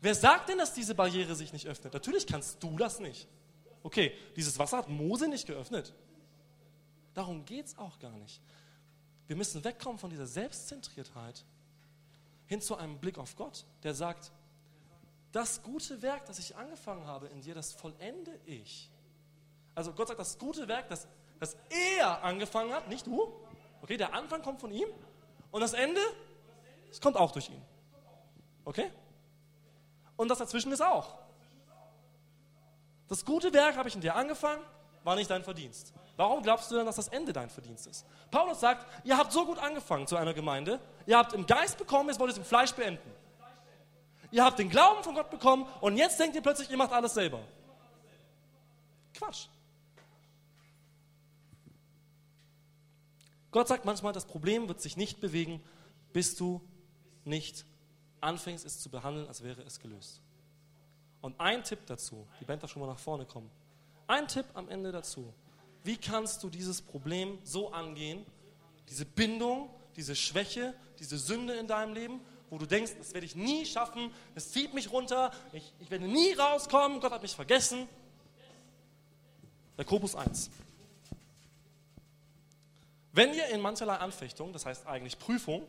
Wer 0.00 0.14
sagt 0.14 0.48
denn, 0.48 0.58
dass 0.58 0.74
diese 0.74 0.94
Barriere 0.94 1.34
sich 1.34 1.52
nicht 1.52 1.66
öffnet? 1.66 1.92
Natürlich 1.92 2.26
kannst 2.26 2.62
du 2.62 2.76
das 2.76 3.00
nicht. 3.00 3.28
Okay, 3.82 4.12
dieses 4.36 4.58
Wasser 4.58 4.78
hat 4.78 4.88
Mose 4.88 5.28
nicht 5.28 5.46
geöffnet. 5.46 5.92
Darum 7.14 7.44
geht 7.44 7.66
es 7.66 7.78
auch 7.78 7.98
gar 7.98 8.16
nicht. 8.18 8.40
Wir 9.26 9.36
müssen 9.36 9.62
wegkommen 9.64 9.98
von 9.98 10.10
dieser 10.10 10.26
Selbstzentriertheit 10.26 11.44
hin 12.46 12.60
zu 12.60 12.76
einem 12.76 12.98
Blick 12.98 13.18
auf 13.18 13.36
Gott, 13.36 13.64
der 13.82 13.94
sagt, 13.94 14.32
das 15.32 15.62
gute 15.62 16.00
Werk, 16.00 16.24
das 16.26 16.38
ich 16.38 16.56
angefangen 16.56 17.06
habe 17.06 17.26
in 17.26 17.42
dir, 17.42 17.54
das 17.54 17.72
vollende 17.72 18.38
ich. 18.46 18.90
Also 19.74 19.92
Gott 19.92 20.08
sagt, 20.08 20.18
das 20.20 20.38
gute 20.38 20.66
Werk, 20.66 20.88
das, 20.88 21.06
das 21.38 21.56
er 21.98 22.24
angefangen 22.24 22.72
hat, 22.72 22.88
nicht 22.88 23.06
du. 23.06 23.32
Okay, 23.82 23.96
der 23.96 24.14
Anfang 24.14 24.42
kommt 24.42 24.60
von 24.60 24.72
ihm 24.72 24.88
und 25.50 25.60
das 25.60 25.74
Ende, 25.74 26.00
es 26.90 27.00
kommt 27.00 27.16
auch 27.16 27.30
durch 27.32 27.50
ihn. 27.50 27.62
Okay? 28.64 28.90
Und 30.18 30.28
das 30.28 30.36
dazwischen 30.36 30.72
ist 30.72 30.82
auch. 30.82 31.14
Das 33.08 33.24
gute 33.24 33.54
Werk 33.54 33.76
habe 33.76 33.88
ich 33.88 33.94
in 33.94 34.02
dir 34.02 34.14
angefangen, 34.14 34.60
war 35.04 35.14
nicht 35.14 35.30
dein 35.30 35.42
Verdienst. 35.42 35.94
Warum 36.16 36.42
glaubst 36.42 36.70
du 36.70 36.74
dann, 36.74 36.84
dass 36.84 36.96
das 36.96 37.08
Ende 37.08 37.32
dein 37.32 37.48
Verdienst 37.48 37.86
ist? 37.86 38.04
Paulus 38.30 38.60
sagt, 38.60 38.84
ihr 39.04 39.16
habt 39.16 39.32
so 39.32 39.46
gut 39.46 39.58
angefangen 39.58 40.06
zu 40.06 40.16
einer 40.16 40.34
Gemeinde, 40.34 40.80
ihr 41.06 41.16
habt 41.16 41.32
im 41.32 41.46
Geist 41.46 41.78
bekommen, 41.78 42.10
jetzt 42.10 42.18
wollt 42.18 42.30
ihr 42.30 42.32
es 42.32 42.38
im 42.38 42.44
Fleisch 42.44 42.72
beenden. 42.72 43.10
Ihr 44.30 44.44
habt 44.44 44.58
den 44.58 44.68
Glauben 44.68 45.02
von 45.02 45.14
Gott 45.14 45.30
bekommen 45.30 45.66
und 45.80 45.96
jetzt 45.96 46.20
denkt 46.20 46.34
ihr 46.34 46.42
plötzlich, 46.42 46.68
ihr 46.68 46.76
macht 46.76 46.92
alles 46.92 47.14
selber. 47.14 47.40
Quatsch. 49.14 49.46
Gott 53.50 53.68
sagt 53.68 53.86
manchmal, 53.86 54.12
das 54.12 54.26
Problem 54.26 54.68
wird 54.68 54.82
sich 54.82 54.96
nicht 54.96 55.20
bewegen, 55.20 55.62
bis 56.12 56.36
du 56.36 56.60
nicht 57.24 57.64
anfängst, 58.20 58.64
es 58.64 58.80
zu 58.80 58.90
behandeln, 58.90 59.26
als 59.26 59.42
wäre 59.42 59.62
es 59.62 59.80
gelöst. 59.80 60.20
Und 61.20 61.38
ein 61.40 61.64
Tipp 61.64 61.80
dazu, 61.86 62.26
die 62.40 62.44
Band 62.44 62.62
darf 62.62 62.70
schon 62.70 62.80
mal 62.80 62.88
nach 62.88 62.98
vorne 62.98 63.24
kommen. 63.24 63.50
Ein 64.06 64.28
Tipp 64.28 64.46
am 64.54 64.68
Ende 64.68 64.92
dazu. 64.92 65.32
Wie 65.84 65.96
kannst 65.96 66.42
du 66.42 66.50
dieses 66.50 66.80
Problem 66.82 67.38
so 67.44 67.72
angehen, 67.72 68.24
diese 68.88 69.04
Bindung, 69.04 69.70
diese 69.96 70.14
Schwäche, 70.14 70.74
diese 70.98 71.18
Sünde 71.18 71.54
in 71.54 71.66
deinem 71.66 71.94
Leben, 71.94 72.20
wo 72.50 72.58
du 72.58 72.66
denkst, 72.66 72.92
das 72.98 73.12
werde 73.12 73.26
ich 73.26 73.36
nie 73.36 73.66
schaffen, 73.66 74.10
es 74.34 74.52
zieht 74.52 74.74
mich 74.74 74.90
runter, 74.90 75.32
ich, 75.52 75.72
ich 75.80 75.90
werde 75.90 76.06
nie 76.06 76.32
rauskommen, 76.32 77.00
Gott 77.00 77.12
hat 77.12 77.22
mich 77.22 77.34
vergessen. 77.34 77.88
Jakobus 79.76 80.14
1. 80.14 80.50
Wenn 83.12 83.34
ihr 83.34 83.46
in 83.48 83.60
mancherlei 83.60 83.96
Anfechtung, 83.96 84.52
das 84.52 84.64
heißt 84.64 84.86
eigentlich 84.86 85.18
Prüfung, 85.18 85.66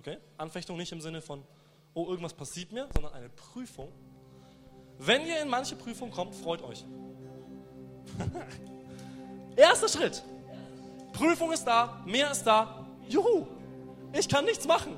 Okay? 0.00 0.16
Anfechtung 0.38 0.78
nicht 0.78 0.92
im 0.92 1.00
Sinne 1.02 1.20
von, 1.20 1.44
oh, 1.92 2.06
irgendwas 2.06 2.32
passiert 2.32 2.72
mir, 2.72 2.88
sondern 2.94 3.12
eine 3.12 3.28
Prüfung. 3.28 3.92
Wenn 4.98 5.26
ihr 5.26 5.42
in 5.42 5.48
manche 5.48 5.76
Prüfung 5.76 6.10
kommt, 6.10 6.34
freut 6.34 6.62
euch. 6.62 6.86
Erster 9.56 9.88
Schritt. 9.88 10.22
Prüfung 11.12 11.52
ist 11.52 11.64
da, 11.64 12.02
mehr 12.06 12.30
ist 12.30 12.44
da. 12.44 12.86
Juhu, 13.10 13.46
ich 14.14 14.26
kann 14.26 14.46
nichts 14.46 14.66
machen. 14.66 14.96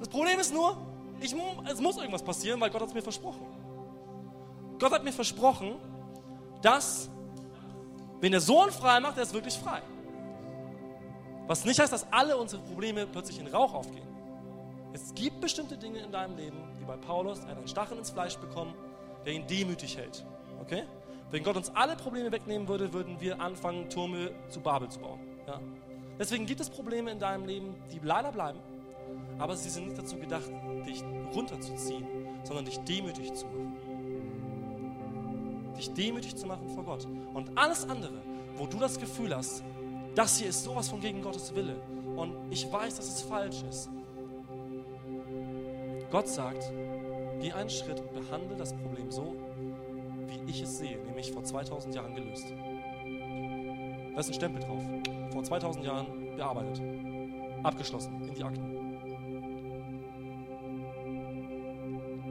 Das 0.00 0.08
Problem 0.08 0.40
ist 0.40 0.52
nur, 0.52 0.76
ich, 1.20 1.32
es 1.70 1.80
muss 1.80 1.96
irgendwas 1.96 2.24
passieren, 2.24 2.60
weil 2.60 2.70
Gott 2.70 2.80
hat 2.80 2.88
es 2.88 2.94
mir 2.94 3.02
versprochen. 3.02 3.46
Gott 4.80 4.90
hat 4.90 5.04
mir 5.04 5.12
versprochen, 5.12 5.76
dass, 6.60 7.08
wenn 8.20 8.32
der 8.32 8.40
Sohn 8.40 8.72
frei 8.72 8.98
macht, 8.98 9.16
er 9.16 9.22
ist 9.22 9.32
wirklich 9.32 9.54
frei. 9.54 9.80
Was 11.46 11.64
nicht 11.64 11.78
heißt, 11.78 11.92
dass 11.92 12.06
alle 12.12 12.36
unsere 12.36 12.62
Probleme 12.62 13.06
plötzlich 13.06 13.38
in 13.38 13.46
Rauch 13.46 13.74
aufgehen. 13.74 14.06
Es 14.92 15.14
gibt 15.14 15.40
bestimmte 15.40 15.76
Dinge 15.76 16.00
in 16.00 16.10
deinem 16.10 16.36
Leben, 16.36 16.56
wie 16.78 16.84
bei 16.84 16.96
Paulus, 16.96 17.40
er 17.40 17.50
hat 17.50 17.58
einen 17.58 17.68
Stachel 17.68 17.98
ins 17.98 18.10
Fleisch 18.10 18.36
bekommen, 18.36 18.74
der 19.24 19.34
ihn 19.34 19.46
demütig 19.46 19.96
hält. 19.96 20.24
Okay? 20.60 20.84
Wenn 21.30 21.42
Gott 21.42 21.56
uns 21.56 21.70
alle 21.74 21.96
Probleme 21.96 22.32
wegnehmen 22.32 22.66
würde, 22.66 22.92
würden 22.92 23.20
wir 23.20 23.40
anfangen, 23.40 23.88
Türme 23.90 24.30
zu 24.48 24.60
Babel 24.60 24.88
zu 24.88 25.00
bauen. 25.00 25.20
Ja? 25.46 25.60
Deswegen 26.18 26.46
gibt 26.46 26.60
es 26.60 26.70
Probleme 26.70 27.10
in 27.10 27.18
deinem 27.18 27.44
Leben, 27.44 27.74
die 27.92 28.00
leider 28.02 28.32
bleiben, 28.32 28.58
aber 29.38 29.54
sie 29.56 29.68
sind 29.68 29.86
nicht 29.88 29.98
dazu 29.98 30.16
gedacht, 30.16 30.50
dich 30.86 31.02
runterzuziehen, 31.34 32.06
sondern 32.44 32.64
dich 32.64 32.78
demütig 32.78 33.34
zu 33.34 33.44
machen. 33.46 33.76
Dich 35.76 35.92
demütig 35.92 36.36
zu 36.36 36.46
machen 36.46 36.68
vor 36.70 36.84
Gott. 36.84 37.06
Und 37.34 37.56
alles 37.58 37.86
andere, 37.88 38.22
wo 38.56 38.66
du 38.66 38.78
das 38.78 38.98
Gefühl 38.98 39.36
hast, 39.36 39.62
das 40.16 40.38
hier 40.38 40.48
ist 40.48 40.64
sowas 40.64 40.88
von 40.88 41.00
gegen 41.00 41.22
Gottes 41.22 41.54
Wille 41.54 41.76
und 42.16 42.34
ich 42.50 42.70
weiß, 42.72 42.96
dass 42.96 43.06
es 43.06 43.22
falsch 43.22 43.62
ist. 43.68 43.88
Gott 46.10 46.26
sagt, 46.26 46.72
geh 47.40 47.52
einen 47.52 47.70
Schritt 47.70 48.00
und 48.00 48.12
behandle 48.12 48.56
das 48.56 48.72
Problem 48.72 49.10
so, 49.10 49.36
wie 50.26 50.50
ich 50.50 50.62
es 50.62 50.78
sehe, 50.78 50.98
nämlich 51.04 51.30
vor 51.30 51.44
2000 51.44 51.94
Jahren 51.94 52.14
gelöst. 52.14 52.46
Da 54.14 54.20
ist 54.20 54.28
ein 54.30 54.34
Stempel 54.34 54.62
drauf. 54.62 54.82
Vor 55.30 55.44
2000 55.44 55.84
Jahren 55.84 56.34
bearbeitet. 56.36 56.80
Abgeschlossen. 57.62 58.22
In 58.26 58.32
die 58.34 58.42
Akten. 58.42 58.72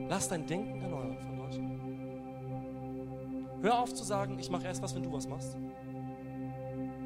Lass 0.09 0.27
dein 0.27 0.47
Denken 0.47 0.81
erneuern 0.81 1.15
von 1.19 1.37
Gott. 1.37 1.59
Hör 3.61 3.79
auf 3.79 3.93
zu 3.93 4.03
sagen, 4.03 4.39
ich 4.39 4.49
mache 4.49 4.65
erst 4.65 4.81
was, 4.81 4.95
wenn 4.95 5.03
du 5.03 5.11
was 5.11 5.27
machst. 5.27 5.55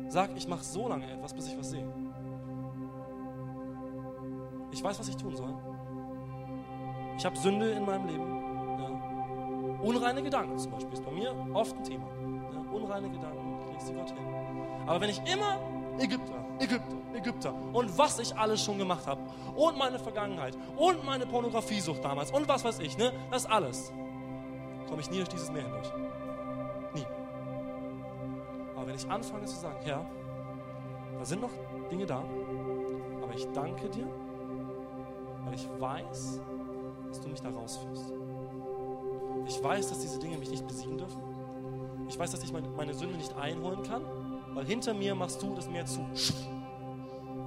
Sag, 0.09 0.31
ich 0.35 0.47
mache 0.47 0.63
so 0.63 0.87
lange 0.87 1.09
etwas, 1.09 1.33
bis 1.33 1.47
ich 1.47 1.57
was 1.57 1.69
sehe. 1.69 1.87
Ich 4.71 4.83
weiß, 4.83 4.99
was 4.99 5.07
ich 5.07 5.15
tun 5.15 5.35
soll. 5.35 5.53
Ich 7.15 7.25
habe 7.25 7.37
Sünde 7.37 7.69
in 7.71 7.85
meinem 7.85 8.07
Leben. 8.07 8.25
Ja. 8.79 9.83
Unreine 9.83 10.23
Gedanken 10.23 10.57
zum 10.57 10.71
Beispiel 10.71 10.93
ist 10.93 11.05
bei 11.05 11.11
mir 11.11 11.35
oft 11.53 11.75
ein 11.77 11.83
Thema. 11.83 12.07
Ja. 12.51 12.71
Unreine 12.71 13.09
Gedanken, 13.09 13.59
ich 13.61 13.67
lege 13.67 13.85
sie 13.85 13.93
Gott 13.93 14.09
hin. 14.09 14.25
Aber 14.87 14.99
wenn 14.99 15.11
ich 15.11 15.21
immer 15.31 15.59
Ägypter, 15.99 16.43
Ägypter, 16.57 16.97
Ägypter 17.13 17.53
und 17.73 17.95
was 17.95 18.17
ich 18.17 18.35
alles 18.35 18.63
schon 18.63 18.79
gemacht 18.79 19.05
habe 19.05 19.21
und 19.55 19.77
meine 19.77 19.99
Vergangenheit 19.99 20.57
und 20.75 21.05
meine 21.05 21.27
Pornografiesucht 21.27 22.03
damals 22.03 22.31
und 22.31 22.47
was 22.47 22.63
weiß 22.63 22.79
ich, 22.79 22.97
ne, 22.97 23.11
das 23.29 23.45
alles, 23.45 23.91
komme 24.87 25.01
ich 25.01 25.11
nie 25.11 25.17
durch 25.17 25.29
dieses 25.29 25.51
Meer 25.51 25.63
hindurch. 25.63 26.08
Ich 28.99 29.09
anfange 29.09 29.45
zu 29.45 29.55
sagen, 29.55 29.77
Herr, 29.83 30.05
da 31.17 31.23
sind 31.23 31.39
noch 31.39 31.51
Dinge 31.89 32.05
da, 32.05 32.21
aber 33.21 33.33
ich 33.33 33.47
danke 33.53 33.87
dir, 33.87 34.05
weil 35.45 35.53
ich 35.53 35.69
weiß, 35.79 36.41
dass 37.07 37.21
du 37.21 37.29
mich 37.29 37.39
da 37.39 37.49
rausführst. 37.49 38.11
Ich 39.47 39.63
weiß, 39.63 39.87
dass 39.87 40.01
diese 40.01 40.19
Dinge 40.19 40.37
mich 40.37 40.51
nicht 40.51 40.67
besiegen 40.67 40.97
dürfen. 40.97 41.21
Ich 42.09 42.19
weiß, 42.19 42.31
dass 42.31 42.43
ich 42.43 42.51
meine 42.51 42.93
Sünde 42.93 43.15
nicht 43.15 43.33
einholen 43.37 43.83
kann, 43.83 44.01
weil 44.53 44.65
hinter 44.65 44.93
mir 44.93 45.15
machst 45.15 45.41
du 45.41 45.55
das 45.55 45.69
Meer 45.69 45.85
zu 45.85 46.01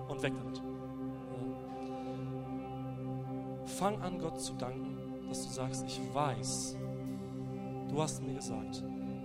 und 0.08 0.22
weg 0.22 0.32
damit. 0.34 0.62
Fang 3.66 4.00
an, 4.00 4.18
Gott 4.18 4.40
zu 4.40 4.54
danken, 4.54 5.28
dass 5.28 5.42
du 5.42 5.50
sagst, 5.50 5.84
ich 5.86 6.00
weiß, 6.14 6.78
du 7.90 8.00
hast 8.00 8.22
mir 8.22 8.36
gesagt, 8.36 8.82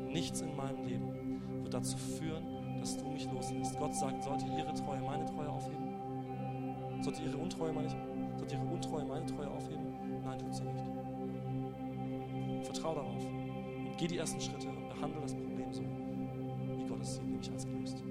nichts 0.09 0.41
in 0.41 0.53
meinem 0.57 0.85
Leben 0.85 1.26
wird 1.67 1.73
dazu 1.73 1.97
führen, 1.97 2.79
dass 2.79 2.97
du 2.97 3.09
mich 3.09 3.29
loslässt. 3.29 3.77
Gott 3.77 3.93
sagt, 3.93 4.23
sollte 4.23 4.45
ihre 4.45 4.73
Treue 4.73 5.01
meine 5.01 5.25
Treue 5.25 5.49
aufheben? 5.49 5.95
Sollte 7.01 7.21
ihre 7.23 7.37
Untreue 7.37 7.73
meine, 7.73 7.89
sollte 8.37 8.55
ihre 8.55 8.65
Untreue 8.65 9.05
meine 9.05 9.25
Treue 9.25 9.49
aufheben? 9.49 10.21
Nein, 10.23 10.39
tut 10.39 10.55
sie 10.55 10.63
nicht. 10.63 10.85
Vertrau 12.63 12.95
darauf 12.95 13.25
und 13.25 13.97
geh 13.97 14.07
die 14.07 14.17
ersten 14.17 14.39
Schritte 14.39 14.69
und 14.69 14.89
behandle 14.89 15.19
das 15.21 15.33
Problem 15.33 15.73
so, 15.73 15.81
wie 15.81 16.87
Gott 16.87 17.01
es 17.01 17.15
sieht, 17.15 17.27
nämlich 17.27 17.51
als 17.51 17.65
gelöst. 17.65 18.01